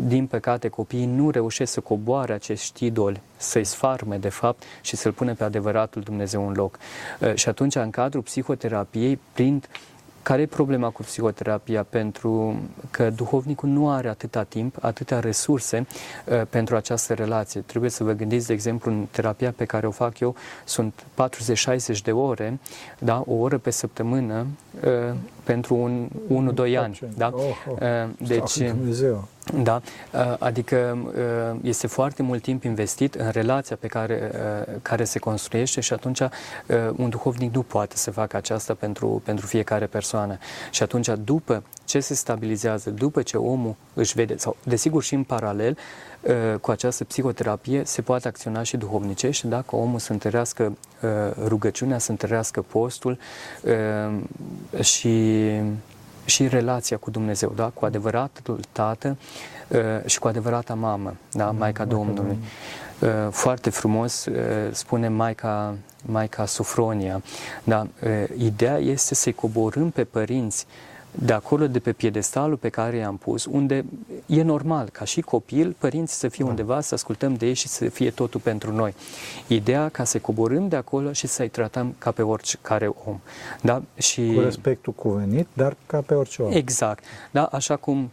din 0.00 0.26
păcate, 0.26 0.68
copiii 0.68 1.06
nu 1.06 1.30
reușesc 1.30 1.72
să 1.72 1.80
coboare 1.80 2.32
acești 2.32 2.84
idoli, 2.84 3.20
să-i 3.36 3.64
sfarme, 3.64 4.16
de 4.16 4.28
fapt, 4.28 4.62
și 4.80 4.96
să-L 4.96 5.12
pune 5.12 5.32
pe 5.32 5.44
adevăratul 5.44 6.02
Dumnezeu 6.02 6.46
în 6.46 6.54
loc. 6.54 6.78
Uh, 7.20 7.34
și 7.34 7.48
atunci, 7.48 7.74
în 7.74 7.90
cadrul 7.90 8.22
psihoterapiei, 8.22 9.18
prin 9.32 9.62
care 10.26 10.42
e 10.42 10.46
problema 10.46 10.90
cu 10.90 11.02
psihoterapia? 11.02 11.82
Pentru 11.82 12.60
că 12.90 13.10
duhovnicul 13.10 13.68
nu 13.68 13.90
are 13.90 14.08
atâta 14.08 14.42
timp, 14.42 14.76
atâtea 14.80 15.20
resurse 15.20 15.86
uh, 16.24 16.42
pentru 16.50 16.76
această 16.76 17.14
relație. 17.14 17.60
Trebuie 17.60 17.90
să 17.90 18.04
vă 18.04 18.12
gândiți, 18.12 18.46
de 18.46 18.52
exemplu, 18.52 18.90
în 18.90 19.06
terapia 19.10 19.52
pe 19.56 19.64
care 19.64 19.86
o 19.86 19.90
fac 19.90 20.18
eu, 20.18 20.34
sunt 20.64 21.04
40-60 21.96 22.02
de 22.02 22.12
ore, 22.12 22.58
da? 22.98 23.22
o 23.26 23.34
oră 23.34 23.58
pe 23.58 23.70
săptămână 23.70 24.46
uh, 24.84 25.14
pentru 25.44 25.74
un 26.28 26.52
1-2 26.54 26.76
ani. 26.78 27.00
Da? 27.16 27.30
Oh, 27.32 27.42
oh. 27.42 27.76
Uh, 27.80 28.28
deci, 28.28 28.58
Dumnezeu. 28.58 29.28
Da, 29.54 29.82
uh, 30.12 30.36
adică 30.38 30.98
uh, 31.06 31.58
este 31.62 31.86
foarte 31.86 32.22
mult 32.22 32.42
timp 32.42 32.64
investit 32.64 33.14
în 33.14 33.30
relația 33.30 33.76
pe 33.80 33.86
care, 33.86 34.30
uh, 34.34 34.74
care 34.82 35.04
se 35.04 35.18
construiește 35.18 35.80
și 35.80 35.92
atunci 35.92 36.20
un 36.96 37.08
duhovnic 37.08 37.54
nu 37.54 37.62
poate 37.62 37.96
să 37.96 38.10
facă 38.10 38.36
aceasta 38.36 38.74
pentru, 38.74 39.22
pentru 39.24 39.46
fiecare 39.46 39.86
persoană. 39.86 40.38
Și 40.70 40.82
atunci, 40.82 41.08
după 41.24 41.62
ce 41.84 42.00
se 42.00 42.14
stabilizează, 42.14 42.90
după 42.90 43.22
ce 43.22 43.36
omul 43.36 43.74
își 43.94 44.14
vede, 44.14 44.36
sau 44.36 44.56
desigur 44.62 45.02
și 45.02 45.14
în 45.14 45.22
paralel 45.22 45.78
cu 46.60 46.70
această 46.70 47.04
psihoterapie, 47.04 47.84
se 47.84 48.02
poate 48.02 48.28
acționa 48.28 48.62
și 48.62 48.76
duhovnicește, 48.76 49.46
dacă 49.46 49.76
omul 49.76 49.98
să 49.98 50.12
întărească 50.12 50.76
rugăciunea, 51.44 51.98
să 51.98 52.10
întărească 52.10 52.62
postul 52.62 53.18
și 54.80 55.50
și 56.26 56.48
relația 56.48 56.96
cu 56.96 57.10
Dumnezeu, 57.10 57.52
da? 57.56 57.70
cu 57.74 57.84
adevăratul 57.84 58.60
tată 58.72 59.16
uh, 59.68 59.78
și 60.04 60.18
cu 60.18 60.28
adevărata 60.28 60.74
mamă, 60.74 61.14
da? 61.32 61.44
da 61.44 61.50
Maica 61.50 61.84
Domnului. 61.84 62.38
Uh, 63.00 63.08
foarte 63.30 63.70
frumos 63.70 64.24
uh, 64.24 64.34
spune 64.70 65.08
Maica, 65.08 65.74
Maica 66.04 66.46
Sufronia. 66.46 67.22
Da? 67.64 67.86
Ideea 68.36 68.78
este 68.78 69.14
să-i 69.14 69.32
coborâm 69.32 69.90
pe 69.90 70.04
părinți 70.04 70.66
de 71.18 71.32
acolo, 71.32 71.66
de 71.66 71.78
pe 71.78 71.92
piedestalul 71.92 72.56
pe 72.56 72.68
care 72.68 72.96
i-am 72.96 73.16
pus, 73.16 73.44
unde 73.44 73.84
e 74.26 74.42
normal 74.42 74.88
ca 74.88 75.04
și 75.04 75.20
copil, 75.20 75.76
părinții 75.78 76.16
să 76.16 76.28
fie 76.28 76.44
da. 76.44 76.50
undeva, 76.50 76.80
să 76.80 76.94
ascultăm 76.94 77.34
de 77.34 77.46
ei 77.46 77.54
și 77.54 77.68
să 77.68 77.88
fie 77.88 78.10
totul 78.10 78.40
pentru 78.40 78.72
noi. 78.72 78.94
Ideea 79.46 79.88
ca 79.88 80.04
să 80.04 80.18
coborâm 80.18 80.68
de 80.68 80.76
acolo 80.76 81.12
și 81.12 81.26
să-i 81.26 81.48
tratăm 81.48 81.94
ca 81.98 82.10
pe 82.10 82.22
oricare 82.22 82.86
om. 83.04 83.20
Da? 83.62 83.82
Și... 83.98 84.32
Cu 84.34 84.40
respectul 84.40 84.92
cuvenit, 84.92 85.46
dar 85.52 85.76
ca 85.86 86.00
pe 86.00 86.14
orice 86.14 86.42
om. 86.42 86.52
Exact. 86.52 87.04
Da? 87.30 87.44
Așa 87.44 87.76
cum 87.76 88.10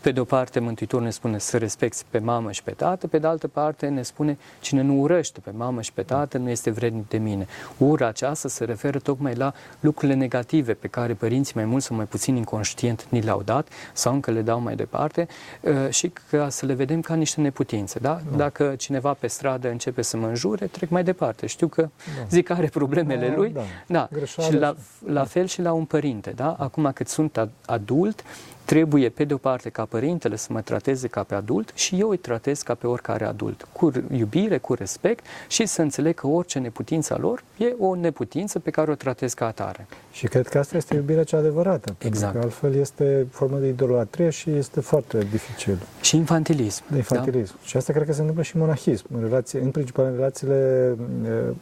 pe 0.00 0.10
de 0.10 0.20
o 0.20 0.24
parte, 0.24 0.60
Mântuitorul 0.60 1.04
ne 1.04 1.10
spune 1.10 1.38
să 1.38 1.58
respecti 1.58 2.04
pe 2.10 2.18
mamă 2.18 2.52
și 2.52 2.62
pe 2.62 2.70
tată, 2.70 3.06
pe 3.06 3.18
de 3.18 3.26
altă 3.26 3.48
parte 3.48 3.86
ne 3.86 4.02
spune 4.02 4.38
cine 4.60 4.82
nu 4.82 5.00
urăște 5.00 5.40
pe 5.40 5.50
mamă 5.56 5.80
și 5.80 5.92
pe 5.92 6.02
tată 6.02 6.38
nu 6.38 6.50
este 6.50 6.70
vrednic 6.70 7.08
de 7.08 7.18
mine. 7.18 7.46
Ura 7.78 8.06
aceasta 8.06 8.48
se 8.48 8.64
referă 8.64 8.98
tocmai 8.98 9.34
la 9.34 9.52
lucrurile 9.80 10.18
negative 10.18 10.72
pe 10.72 10.86
care 10.86 11.12
părinții 11.12 11.52
mai 11.56 11.64
mult 11.64 11.82
sau 11.82 11.96
mai 11.96 12.04
puțin 12.04 12.36
inconștient 12.36 13.06
ni 13.08 13.20
le-au 13.20 13.42
dat 13.42 13.68
sau 13.92 14.12
încă 14.12 14.30
le 14.30 14.42
dau 14.42 14.60
mai 14.60 14.76
departe 14.76 15.26
uh, 15.60 15.72
și 15.90 16.12
ca 16.30 16.48
să 16.48 16.66
le 16.66 16.74
vedem 16.74 17.00
ca 17.00 17.14
niște 17.14 17.40
neputințe. 17.40 17.98
Da? 17.98 18.20
da? 18.30 18.36
Dacă 18.36 18.74
cineva 18.78 19.12
pe 19.12 19.26
stradă 19.26 19.70
începe 19.70 20.02
să 20.02 20.16
mă 20.16 20.26
înjure, 20.26 20.66
trec 20.66 20.88
mai 20.90 21.04
departe. 21.04 21.46
Știu 21.46 21.68
că 21.68 21.82
da. 21.82 22.26
zic 22.28 22.46
că 22.46 22.52
are 22.52 22.66
problemele 22.66 23.28
da, 23.28 23.34
lui. 23.34 23.50
Da. 23.50 23.62
da. 23.86 24.08
Și 24.42 24.52
la, 24.52 24.74
la 25.06 25.24
fel 25.24 25.46
și 25.46 25.60
la 25.60 25.72
un 25.72 25.84
părinte. 25.84 26.30
Da? 26.30 26.56
Acum 26.58 26.90
cât 26.94 27.08
sunt 27.08 27.48
adult, 27.66 28.24
trebuie, 28.66 29.08
pe 29.08 29.24
de 29.24 29.34
o 29.34 29.36
parte, 29.36 29.68
ca 29.68 29.84
părintele 29.84 30.36
să 30.36 30.48
mă 30.50 30.60
trateze 30.60 31.08
ca 31.08 31.22
pe 31.22 31.34
adult 31.34 31.70
și 31.74 31.96
eu 32.00 32.08
îi 32.08 32.16
tratez 32.16 32.62
ca 32.62 32.74
pe 32.74 32.86
oricare 32.86 33.24
adult, 33.24 33.68
cu 33.72 33.92
iubire, 34.10 34.58
cu 34.58 34.74
respect 34.74 35.24
și 35.48 35.66
să 35.66 35.82
înțeleg 35.82 36.14
că 36.14 36.26
orice 36.26 36.58
neputință 36.58 37.14
a 37.14 37.18
lor 37.18 37.44
e 37.56 37.74
o 37.78 37.94
neputință 37.94 38.58
pe 38.58 38.70
care 38.70 38.90
o 38.90 38.94
tratez 38.94 39.32
ca 39.34 39.46
atare. 39.46 39.86
Și 40.12 40.26
cred 40.26 40.48
că 40.48 40.58
asta 40.58 40.76
este 40.76 40.94
iubirea 40.94 41.24
cea 41.24 41.36
adevărată, 41.36 41.94
exact. 41.98 42.32
pentru 42.32 42.38
că 42.38 42.44
altfel 42.44 42.80
este 42.80 43.26
formă 43.30 43.58
de 43.58 43.66
idolatrie 43.66 44.30
și 44.30 44.50
este 44.50 44.80
foarte 44.80 45.18
dificil. 45.30 45.78
Și 46.00 46.16
infantilism. 46.16 46.82
De 46.90 46.96
infantilism. 46.96 47.54
Da? 47.60 47.66
Și 47.66 47.76
asta 47.76 47.92
cred 47.92 48.06
că 48.06 48.12
se 48.12 48.18
întâmplă 48.20 48.42
și 48.42 48.54
în 48.56 48.60
monahism, 48.60 49.06
în, 49.14 49.20
relație, 49.20 49.60
în 49.60 49.70
principal 49.70 50.04
în 50.04 50.14
relațiile 50.14 50.94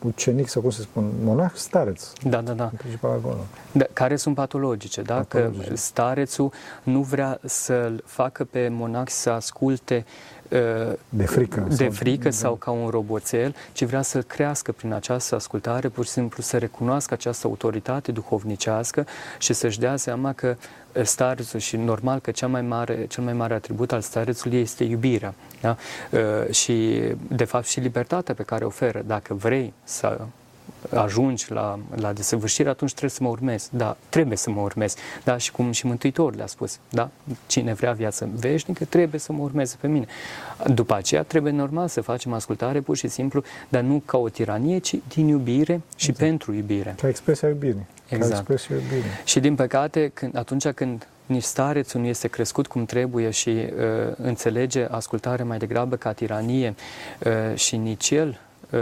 ucenic 0.02 0.48
sau 0.48 0.62
cum 0.62 0.70
se 0.70 0.80
spun, 0.80 1.10
monah, 1.24 1.50
stareț. 1.54 2.12
Da, 2.22 2.40
da, 2.40 2.52
da. 2.52 2.64
În 2.64 2.78
principal 2.78 3.10
acolo. 3.10 3.46
Da, 3.72 3.84
care 3.92 4.16
sunt 4.16 4.34
patologice, 4.34 5.02
da? 5.02 5.14
Patologice. 5.14 5.68
Că 5.68 5.76
starețul 5.76 6.52
nu 6.94 7.00
vrea 7.00 7.38
să-l 7.44 8.02
facă 8.06 8.44
pe 8.44 8.68
monac 8.70 9.10
să 9.10 9.30
asculte 9.30 10.04
uh, 10.48 10.92
de 11.08 11.24
frică, 11.24 11.66
de 11.76 11.88
frică 11.88 12.30
sau, 12.30 12.40
sau 12.40 12.54
ca 12.54 12.70
un 12.70 12.88
roboțel, 12.88 13.54
ci 13.72 13.84
vrea 13.84 14.02
să 14.02 14.22
crească 14.22 14.72
prin 14.72 14.92
această 14.92 15.34
ascultare, 15.34 15.88
pur 15.88 16.04
și 16.04 16.10
simplu 16.10 16.42
să 16.42 16.58
recunoască 16.58 17.14
această 17.14 17.46
autoritate 17.46 18.12
duhovnicească 18.12 19.06
și 19.38 19.52
să-și 19.52 19.78
dea 19.78 19.96
seama 19.96 20.32
că 20.32 20.56
uh, 20.56 21.02
starețul 21.04 21.60
și 21.60 21.76
normal 21.76 22.18
că 22.18 22.30
cea 22.30 22.46
mai 22.46 22.62
mare, 22.62 23.06
cel 23.06 23.24
mai 23.24 23.32
mare 23.32 23.54
atribut 23.54 23.92
al 23.92 24.00
starețului 24.00 24.60
este 24.60 24.84
iubirea. 24.84 25.34
Da? 25.60 25.76
Uh, 26.10 26.54
și 26.54 27.00
de 27.28 27.44
fapt 27.44 27.66
și 27.66 27.80
libertatea 27.80 28.34
pe 28.34 28.42
care 28.42 28.64
o 28.64 28.66
oferă. 28.66 29.02
Dacă 29.06 29.34
vrei 29.34 29.72
să 29.84 30.20
ajungi 30.90 31.52
la, 31.52 31.78
la 31.94 32.12
desăvârșire, 32.12 32.68
atunci 32.68 32.90
trebuie 32.90 33.10
să 33.10 33.22
mă 33.22 33.28
urmezi. 33.28 33.68
Da, 33.72 33.96
trebuie 34.08 34.36
să 34.36 34.50
mă 34.50 34.60
urmezi. 34.60 34.96
Da, 35.24 35.36
și 35.36 35.52
cum 35.52 35.72
și 35.72 35.86
Mântuitorul 35.86 36.36
le-a 36.36 36.46
spus, 36.46 36.78
da, 36.90 37.10
cine 37.46 37.72
vrea 37.72 37.92
viață 37.92 38.28
veșnică, 38.36 38.84
trebuie 38.84 39.20
să 39.20 39.32
mă 39.32 39.42
urmeze 39.42 39.76
pe 39.80 39.86
mine. 39.86 40.06
După 40.66 40.94
aceea 40.94 41.22
trebuie 41.22 41.52
normal 41.52 41.88
să 41.88 42.00
facem 42.00 42.32
ascultare 42.32 42.80
pur 42.80 42.96
și 42.96 43.08
simplu, 43.08 43.42
dar 43.68 43.82
nu 43.82 44.02
ca 44.04 44.18
o 44.18 44.28
tiranie, 44.28 44.78
ci 44.78 44.94
din 45.08 45.26
iubire 45.26 45.80
și 45.96 46.10
exact. 46.10 46.28
pentru 46.28 46.52
iubire. 46.52 46.94
Ca 47.00 47.08
expresia 47.08 47.48
iubirii. 47.48 47.86
Exact. 48.08 48.30
Ca 48.32 48.52
expresia 48.52 48.74
iubirii. 48.74 49.10
Și 49.24 49.40
din 49.40 49.54
păcate, 49.54 50.10
când, 50.14 50.36
atunci 50.36 50.68
când 50.68 51.06
nici 51.26 51.42
starețul 51.42 52.00
nu 52.00 52.06
este 52.06 52.28
crescut 52.28 52.66
cum 52.66 52.84
trebuie 52.84 53.30
și 53.30 53.48
uh, 53.48 53.66
înțelege 54.16 54.86
ascultarea 54.90 55.44
mai 55.44 55.58
degrabă 55.58 55.96
ca 55.96 56.12
tiranie 56.12 56.74
uh, 57.24 57.56
și 57.56 57.76
nici 57.76 58.10
el, 58.10 58.40
uh, 58.70 58.80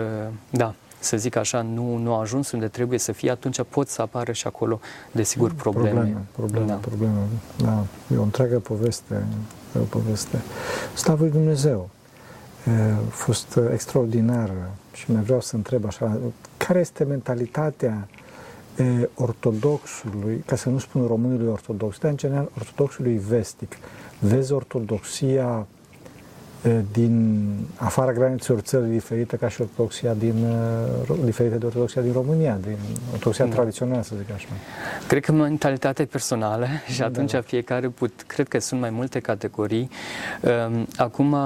da, 0.50 0.74
să 1.02 1.16
zic 1.16 1.36
așa, 1.36 1.62
nu, 1.62 1.96
nu 1.96 2.14
a 2.14 2.20
ajuns 2.20 2.50
unde 2.50 2.68
trebuie 2.68 2.98
să 2.98 3.12
fie, 3.12 3.30
atunci 3.30 3.60
pot 3.68 3.88
să 3.88 4.02
apară 4.02 4.32
și 4.32 4.46
acolo, 4.46 4.80
desigur, 5.12 5.52
probleme. 5.52 5.90
Probleme, 5.90 6.26
probleme, 6.32 6.66
da. 6.66 6.74
probleme. 6.74 7.18
Da. 7.56 7.84
E 8.14 8.18
o 8.18 8.22
întreagă 8.22 8.58
poveste. 8.58 9.24
E 9.76 9.78
o 9.78 9.82
poveste. 9.82 10.42
Slavă 10.94 11.22
lui 11.22 11.30
Dumnezeu! 11.30 11.88
A 13.06 13.10
fost 13.10 13.58
extraordinar 13.72 14.50
și 14.92 15.12
mai 15.12 15.22
vreau 15.22 15.40
să 15.40 15.56
întreb 15.56 15.86
așa, 15.86 16.18
care 16.56 16.78
este 16.78 17.04
mentalitatea 17.04 18.08
ortodoxului, 19.14 20.42
ca 20.46 20.56
să 20.56 20.68
nu 20.68 20.78
spun 20.78 21.06
românului 21.06 21.48
ortodox, 21.48 21.98
dar 21.98 22.10
în 22.10 22.16
general 22.16 22.50
ortodoxului 22.58 23.20
vestic. 23.28 23.76
Vezi 24.18 24.52
ortodoxia 24.52 25.66
din 26.92 27.44
afara 27.76 28.12
granițelor 28.12 28.60
țării 28.60 28.92
diferite 28.92 29.36
ca 29.36 29.48
și 29.48 29.60
ortodoxia 29.60 30.14
din, 30.14 30.46
diferite 31.24 31.56
de 31.56 31.66
ortodoxia 31.66 32.02
din 32.02 32.12
România, 32.12 32.58
din 32.62 32.76
ortodoxia 33.12 33.44
da. 33.44 33.54
tradițională, 33.54 34.02
să 34.02 34.14
zic 34.18 34.34
așa. 34.34 34.46
Cred 35.12 35.24
că 35.24 35.32
mentalitatea 35.32 36.06
personală 36.06 36.66
și 36.92 36.98
da, 36.98 37.04
atunci 37.04 37.30
da. 37.30 37.40
fiecare 37.40 37.88
put, 37.88 38.24
cred 38.26 38.48
că 38.48 38.58
sunt 38.58 38.80
mai 38.80 38.90
multe 38.90 39.20
categorii. 39.20 39.90
Ehm, 40.42 40.88
acum, 40.96 41.36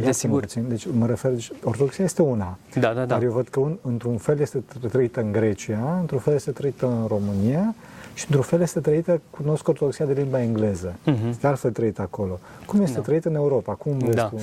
desigur... 0.00 0.40
Puțin. 0.40 0.64
Deci 0.68 0.86
mă 0.98 1.06
refer, 1.06 1.30
deci, 1.30 1.50
ortodoxia 1.62 2.04
este 2.04 2.22
una. 2.22 2.58
Da, 2.74 2.80
da, 2.80 2.92
da. 2.92 3.04
Dar 3.04 3.22
eu 3.22 3.32
văd 3.32 3.48
că 3.48 3.60
un, 3.60 3.76
într-un 3.82 4.16
fel 4.16 4.40
este 4.40 4.64
trăită 4.90 5.20
în 5.20 5.32
Grecia, 5.32 5.98
într-un 6.00 6.18
fel 6.18 6.34
este 6.34 6.50
trăită 6.50 6.86
în 6.86 7.06
România 7.06 7.74
și 8.14 8.24
într-un 8.26 8.42
fel 8.42 8.60
este 8.60 8.80
trăită, 8.80 9.20
cunosc 9.30 9.68
ortodoxia 9.68 10.04
de 10.04 10.12
limba 10.12 10.42
engleză. 10.42 10.94
Uh-huh. 10.94 11.28
Este 11.30 11.46
altfel 11.46 11.70
trăită 11.70 12.02
acolo. 12.02 12.38
Cum 12.66 12.82
este 12.82 12.96
da. 12.96 13.02
trăită 13.02 13.28
în 13.28 13.34
Europa? 13.34 13.72
Cum 13.72 13.98
da. 13.98 14.24
Tu? 14.24 14.40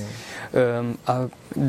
Ehm, 0.58 1.00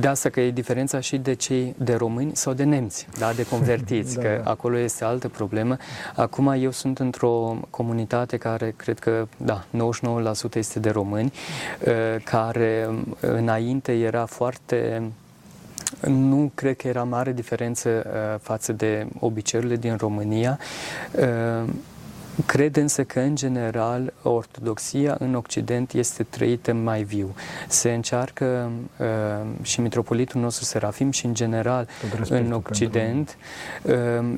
de 0.01 0.07
asta 0.07 0.29
că 0.29 0.41
e 0.41 0.51
diferența 0.51 1.01
și 1.01 1.19
de 1.19 1.33
cei 1.35 1.75
de 1.79 1.95
români 1.95 2.31
sau 2.35 2.53
de 2.53 2.65
nemți, 2.65 3.09
da? 3.19 3.33
de 3.33 3.47
convertiți, 3.47 4.15
da, 4.17 4.23
că 4.23 4.41
da. 4.45 4.51
acolo 4.51 4.79
este 4.79 5.05
altă 5.05 5.29
problemă. 5.29 5.77
Acum 6.15 6.55
eu 6.59 6.71
sunt 6.83 6.99
într-o 6.99 7.57
comunitate 7.71 8.37
care 8.37 8.75
cred 8.77 8.99
că, 8.99 9.27
da, 9.37 9.65
99% 10.53 10.55
este 10.55 10.79
de 10.79 10.91
români, 10.91 11.33
care 12.25 12.89
înainte 13.21 13.93
era 13.93 14.27
foarte 14.27 15.03
nu 16.07 16.51
cred 16.55 16.77
că 16.77 16.89
era 16.89 17.03
mare 17.03 17.33
diferență 17.33 17.89
uh, 18.07 18.41
față 18.43 18.73
de 18.73 19.07
obiceiurile 19.19 19.77
din 19.77 19.97
România. 19.97 20.59
Uh, 21.19 21.69
Cred 22.47 22.77
însă 22.77 23.05
că, 23.05 23.21
în 23.21 23.35
general, 23.35 24.13
ortodoxia 24.23 25.17
în 25.19 25.35
Occident 25.35 25.93
este 25.93 26.23
trăită 26.23 26.73
mai 26.73 27.03
viu. 27.03 27.35
Se 27.69 27.93
încearcă 27.93 28.71
uh, 28.99 29.07
și 29.63 29.81
mitropolitul 29.81 30.41
nostru 30.41 30.65
Serafim 30.65 31.11
și, 31.11 31.27
în 31.27 31.35
general, 31.35 31.89
în 32.29 32.53
Occident 32.53 33.37
uh, 33.83 33.93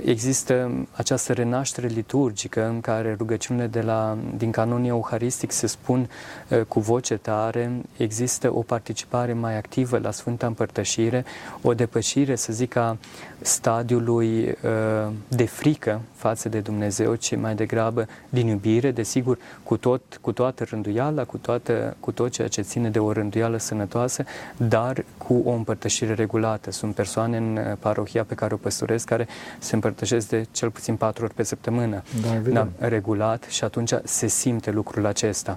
există 0.04 0.70
această 0.92 1.32
renaștere 1.32 1.86
liturgică 1.86 2.66
în 2.66 2.80
care 2.80 3.14
rugăciunile 3.18 3.66
de 3.66 3.80
la, 3.80 4.18
din 4.36 4.50
canonul 4.50 4.86
euharistic 4.86 5.50
se 5.52 5.66
spun 5.66 6.08
uh, 6.48 6.60
cu 6.68 6.80
voce 6.80 7.16
tare, 7.16 7.72
există 7.96 8.54
o 8.54 8.60
participare 8.60 9.32
mai 9.32 9.56
activă 9.56 9.98
la 9.98 10.10
Sfânta 10.10 10.46
Împărtășire, 10.46 11.24
o 11.62 11.74
depășire, 11.74 12.36
să 12.36 12.52
zic, 12.52 12.76
a 12.76 12.96
stadiului 13.40 14.48
uh, 14.48 15.12
de 15.28 15.44
frică 15.44 16.00
față 16.14 16.48
de 16.48 16.60
Dumnezeu, 16.60 17.14
ci 17.14 17.36
mai 17.36 17.54
degrabă 17.54 17.82
din 18.28 18.46
iubire, 18.46 18.90
desigur, 18.90 19.38
cu, 19.62 19.76
tot, 19.76 20.18
cu 20.20 20.32
toată 20.32 20.64
rânduiala, 20.64 21.24
cu, 21.24 21.36
toată, 21.36 21.96
cu 22.00 22.12
tot 22.12 22.30
ceea 22.30 22.48
ce 22.48 22.62
ține 22.62 22.90
de 22.90 22.98
o 22.98 23.12
rânduială 23.12 23.56
sănătoasă, 23.56 24.24
dar 24.56 25.04
cu 25.18 25.42
o 25.44 25.50
împărtășire 25.50 26.14
regulată. 26.14 26.70
Sunt 26.70 26.94
persoane 26.94 27.36
în 27.36 27.56
uh, 27.56 27.76
parohia 27.78 28.24
pe 28.24 28.34
care 28.34 28.54
o 28.54 28.56
păstoresc 28.56 29.06
care 29.06 29.28
se 29.58 29.74
împărtășesc 29.74 30.28
de 30.28 30.46
cel 30.50 30.70
puțin 30.70 30.96
patru 30.96 31.24
ori 31.24 31.34
pe 31.34 31.42
săptămână, 31.42 32.02
da, 32.22 32.50
da, 32.50 32.68
regulat 32.78 33.44
și 33.48 33.64
atunci 33.64 33.92
se 34.04 34.26
simte 34.26 34.70
lucrul 34.70 35.06
acesta. 35.06 35.56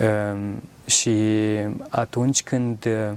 Uh, 0.00 0.38
și 0.84 1.18
atunci 1.88 2.42
când 2.42 2.84
uh, 2.86 3.12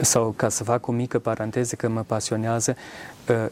sau 0.00 0.34
ca 0.36 0.48
să 0.48 0.64
fac 0.64 0.86
o 0.86 0.92
mică 0.92 1.18
paranteză 1.18 1.74
că 1.74 1.88
mă 1.88 2.00
pasionează, 2.06 2.76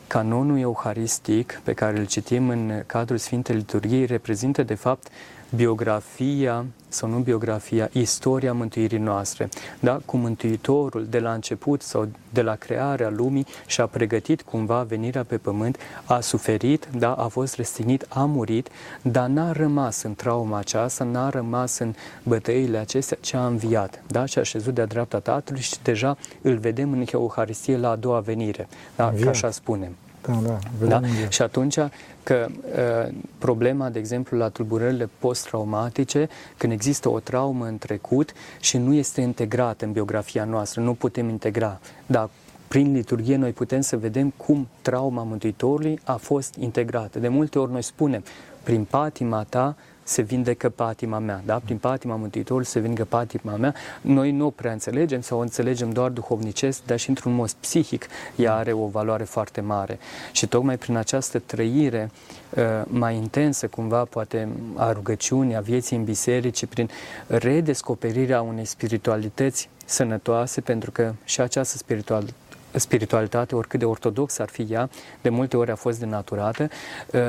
canonul 0.06 0.58
euharistic 0.58 1.60
pe 1.64 1.72
care 1.72 1.98
îl 1.98 2.06
citim 2.06 2.48
în 2.48 2.82
cadrul 2.86 3.18
Sfintei 3.18 3.56
Liturghiei 3.56 4.06
reprezintă 4.06 4.62
de 4.62 4.74
fapt 4.74 5.08
biografia 5.54 6.64
sau 6.88 7.08
nu 7.08 7.18
biografia, 7.18 7.88
istoria 7.92 8.52
mântuirii 8.52 8.98
noastre. 8.98 9.48
Da? 9.80 10.00
Cu 10.04 10.16
Mântuitorul 10.16 11.06
de 11.10 11.18
la 11.18 11.32
început 11.32 11.82
sau 11.82 12.08
de 12.32 12.42
la 12.42 12.54
crearea 12.54 13.10
lumii 13.10 13.46
și-a 13.66 13.86
pregătit 13.86 14.42
cumva 14.42 14.82
venirea 14.82 15.24
pe 15.24 15.36
pământ, 15.36 15.78
a 16.04 16.20
suferit, 16.20 16.88
da? 16.96 17.12
a 17.12 17.28
fost 17.28 17.54
restignit, 17.54 18.06
a 18.08 18.24
murit, 18.24 18.68
dar 19.02 19.28
n-a 19.28 19.52
rămas 19.52 20.02
în 20.02 20.14
trauma 20.14 20.58
aceasta, 20.58 21.04
n-a 21.04 21.28
rămas 21.28 21.78
în 21.78 21.94
bătăile 22.22 22.78
acestea, 22.78 23.16
ci 23.20 23.32
a 23.32 23.46
înviat. 23.46 24.02
Da? 24.06 24.24
Și 24.24 24.38
a 24.38 24.42
șezut 24.42 24.74
de-a 24.74 24.86
dreapta 24.86 25.18
Tatălui 25.18 25.60
și 25.60 25.76
deja 25.82 26.16
îl 26.42 26.56
vedem 26.56 26.92
în 26.92 27.04
Euharistie 27.12 27.76
la 27.76 27.90
a 27.90 27.96
doua 27.96 28.20
venire, 28.20 28.68
da? 28.96 29.12
ca 29.20 29.28
așa 29.28 29.50
spunem. 29.50 29.96
Da, 30.26 30.58
da, 30.78 30.86
da? 30.86 31.00
Și 31.28 31.42
atunci 31.42 31.78
că 32.22 32.46
uh, 32.48 33.14
problema, 33.38 33.88
de 33.88 33.98
exemplu, 33.98 34.38
la 34.38 34.48
tulburările 34.48 35.08
post-traumatice, 35.18 36.28
când 36.56 36.72
există 36.72 37.08
o 37.08 37.18
traumă 37.18 37.66
în 37.66 37.78
trecut 37.78 38.32
și 38.60 38.76
nu 38.76 38.94
este 38.94 39.20
integrată 39.20 39.84
în 39.84 39.92
biografia 39.92 40.44
noastră, 40.44 40.80
nu 40.80 40.94
putem 40.94 41.28
integra, 41.28 41.80
dar 42.06 42.30
prin 42.68 42.92
liturghie 42.92 43.36
noi 43.36 43.50
putem 43.50 43.80
să 43.80 43.96
vedem 43.96 44.32
cum 44.36 44.68
trauma 44.82 45.22
Mântuitorului 45.22 46.00
a 46.04 46.16
fost 46.16 46.54
integrată. 46.54 47.18
De 47.18 47.28
multe 47.28 47.58
ori 47.58 47.72
noi 47.72 47.82
spunem, 47.82 48.24
prin 48.62 48.84
patima 48.84 49.42
ta 49.48 49.76
se 50.10 50.22
vindecă 50.22 50.68
patima 50.68 51.18
mea, 51.18 51.42
da? 51.44 51.60
Prin 51.64 51.78
patima 51.78 52.16
Mântuitorului 52.16 52.66
se 52.66 52.80
vindecă 52.80 53.04
patima 53.04 53.56
mea. 53.56 53.74
Noi 54.00 54.30
nu 54.30 54.50
prea 54.50 54.72
înțelegem 54.72 55.20
sau 55.20 55.38
o 55.38 55.40
înțelegem 55.40 55.90
doar 55.90 56.10
duhovnicesc, 56.10 56.84
dar 56.84 56.98
și 56.98 57.08
într-un 57.08 57.34
mod 57.34 57.50
psihic 57.50 58.06
ea 58.36 58.54
are 58.54 58.72
o 58.72 58.86
valoare 58.86 59.24
foarte 59.24 59.60
mare. 59.60 59.98
Și 60.32 60.46
tocmai 60.46 60.78
prin 60.78 60.96
această 60.96 61.38
trăire 61.38 62.10
uh, 62.56 62.62
mai 62.86 63.16
intensă, 63.16 63.66
cumva, 63.66 64.04
poate 64.04 64.48
a 64.76 64.92
rugăciunii, 64.92 65.56
a 65.56 65.60
vieții 65.60 65.96
în 65.96 66.04
biserici, 66.04 66.66
prin 66.66 66.90
redescoperirea 67.26 68.40
unei 68.40 68.64
spiritualități 68.64 69.68
sănătoase, 69.84 70.60
pentru 70.60 70.90
că 70.90 71.14
și 71.24 71.40
această 71.40 71.76
spiritualitate 71.76 72.34
spiritualitate, 72.72 73.54
oricât 73.54 73.78
de 73.78 73.84
ortodox 73.84 74.38
ar 74.38 74.48
fi 74.48 74.66
ea, 74.70 74.90
de 75.22 75.28
multe 75.28 75.56
ori 75.56 75.70
a 75.70 75.74
fost 75.74 75.98
denaturată, 75.98 76.68
uh, 77.12 77.20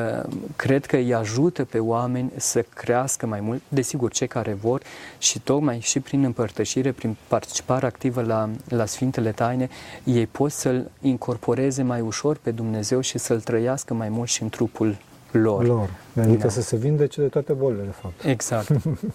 cred 0.55 0.85
că 0.85 0.95
îi 0.95 1.13
ajută 1.13 1.63
pe 1.65 1.79
oameni 1.79 2.31
să 2.35 2.65
crească 2.73 3.25
mai 3.25 3.39
mult, 3.39 3.61
desigur, 3.67 4.11
cei 4.11 4.27
care 4.27 4.53
vor 4.53 4.81
și 5.17 5.39
tocmai 5.39 5.79
și 5.79 5.99
prin 5.99 6.23
împărtășire, 6.23 6.91
prin 6.91 7.17
participare 7.27 7.85
activă 7.85 8.21
la, 8.21 8.49
la 8.67 8.85
Sfintele 8.85 9.31
Taine, 9.31 9.69
ei 10.03 10.27
pot 10.27 10.51
să-L 10.51 10.91
incorporeze 11.01 11.83
mai 11.83 12.01
ușor 12.01 12.37
pe 12.41 12.51
Dumnezeu 12.51 12.99
și 12.99 13.17
să-L 13.17 13.41
trăiască 13.41 13.93
mai 13.93 14.09
mult 14.09 14.29
și 14.29 14.41
în 14.41 14.49
trupul 14.49 14.97
lor. 15.31 15.65
lor. 15.65 15.89
Adică 16.19 16.41
da. 16.41 16.49
să 16.49 16.61
se 16.61 16.75
vindece 16.75 17.21
de 17.21 17.27
toate 17.27 17.53
bolile, 17.53 17.83
de 17.83 17.93
fapt. 18.01 18.23
Exact. 18.23 18.71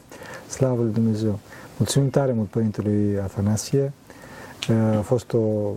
Slavă 0.57 0.83
lui 0.83 0.93
Dumnezeu! 0.93 1.39
Mulțumim 1.77 2.11
tare 2.11 2.33
mult 2.33 2.49
Părintelui 2.49 3.19
Atanasie. 3.19 3.93
Uh, 4.69 4.99
a 4.99 5.01
fost 5.01 5.33
o 5.33 5.73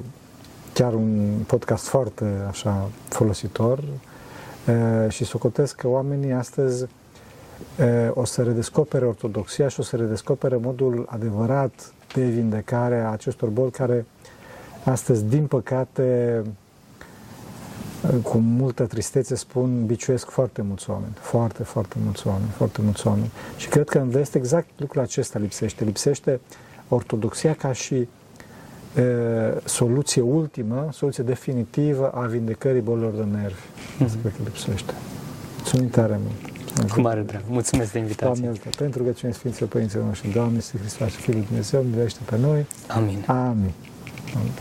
chiar 0.79 0.93
un 0.93 1.29
podcast 1.47 1.87
foarte 1.87 2.25
așa 2.47 2.89
folositor 3.07 3.83
și 5.07 5.25
socotesc 5.25 5.75
că 5.75 5.87
oamenii 5.87 6.31
astăzi 6.31 6.85
o 8.09 8.25
să 8.25 8.43
redescopere 8.43 9.05
ortodoxia 9.05 9.67
și 9.67 9.79
o 9.79 9.83
să 9.83 9.95
redescopere 9.95 10.55
modul 10.55 11.05
adevărat 11.09 11.93
de 12.13 12.25
vindecare 12.25 12.99
a 12.99 13.11
acestor 13.11 13.49
boli 13.49 13.71
care 13.71 14.05
astăzi, 14.83 15.23
din 15.23 15.45
păcate, 15.45 16.41
cu 18.23 18.37
multă 18.37 18.85
tristețe 18.85 19.35
spun, 19.35 19.85
biciuiesc 19.85 20.29
foarte 20.29 20.61
mulți 20.61 20.89
oameni, 20.89 21.13
foarte, 21.19 21.63
foarte 21.63 21.95
mulți 22.03 22.27
oameni, 22.27 22.49
foarte 22.49 22.81
mulți 22.81 23.07
oameni. 23.07 23.31
Și 23.57 23.67
cred 23.67 23.89
că 23.89 23.97
în 23.97 24.09
vest 24.09 24.35
exact 24.35 24.67
lucrul 24.77 25.01
acesta 25.01 25.39
lipsește. 25.39 25.83
Lipsește 25.83 26.39
ortodoxia 26.89 27.53
ca 27.53 27.71
și 27.71 28.07
soluție 29.63 30.21
ultimă, 30.21 30.89
soluție 30.91 31.23
definitivă 31.23 32.09
a 32.09 32.25
vindecării 32.25 32.81
bolilor 32.81 33.11
de 33.11 33.23
nervi. 33.31 33.55
Mm-hmm. 33.55 34.05
Asta 34.05 34.17
cred 34.21 34.33
că 34.35 34.41
lipsește. 34.43 34.93
Mulțumim 35.55 35.89
tare 35.89 36.19
mult. 36.23 36.91
Cu 36.91 37.01
mare 37.01 37.21
drag. 37.21 37.41
Mulțumesc 37.47 37.91
de 37.91 37.99
invitație. 37.99 38.41
Doamne, 38.43 38.59
pentru 38.77 39.03
că 39.03 39.11
cine 39.11 39.31
Sfinților 39.31 39.69
Părinților 39.69 40.03
noștri, 40.05 40.29
Doamne, 40.29 40.59
Sfântul 40.59 40.87
Hristos 40.87 41.11
și 41.11 41.17
Fiul 41.21 41.43
Dumnezeu, 41.47 41.81
miluiește 41.81 42.19
pe 42.25 42.37
noi. 42.37 42.65
Amin. 42.87 43.23
Amin. 43.27 43.71
Amin. 44.35 44.51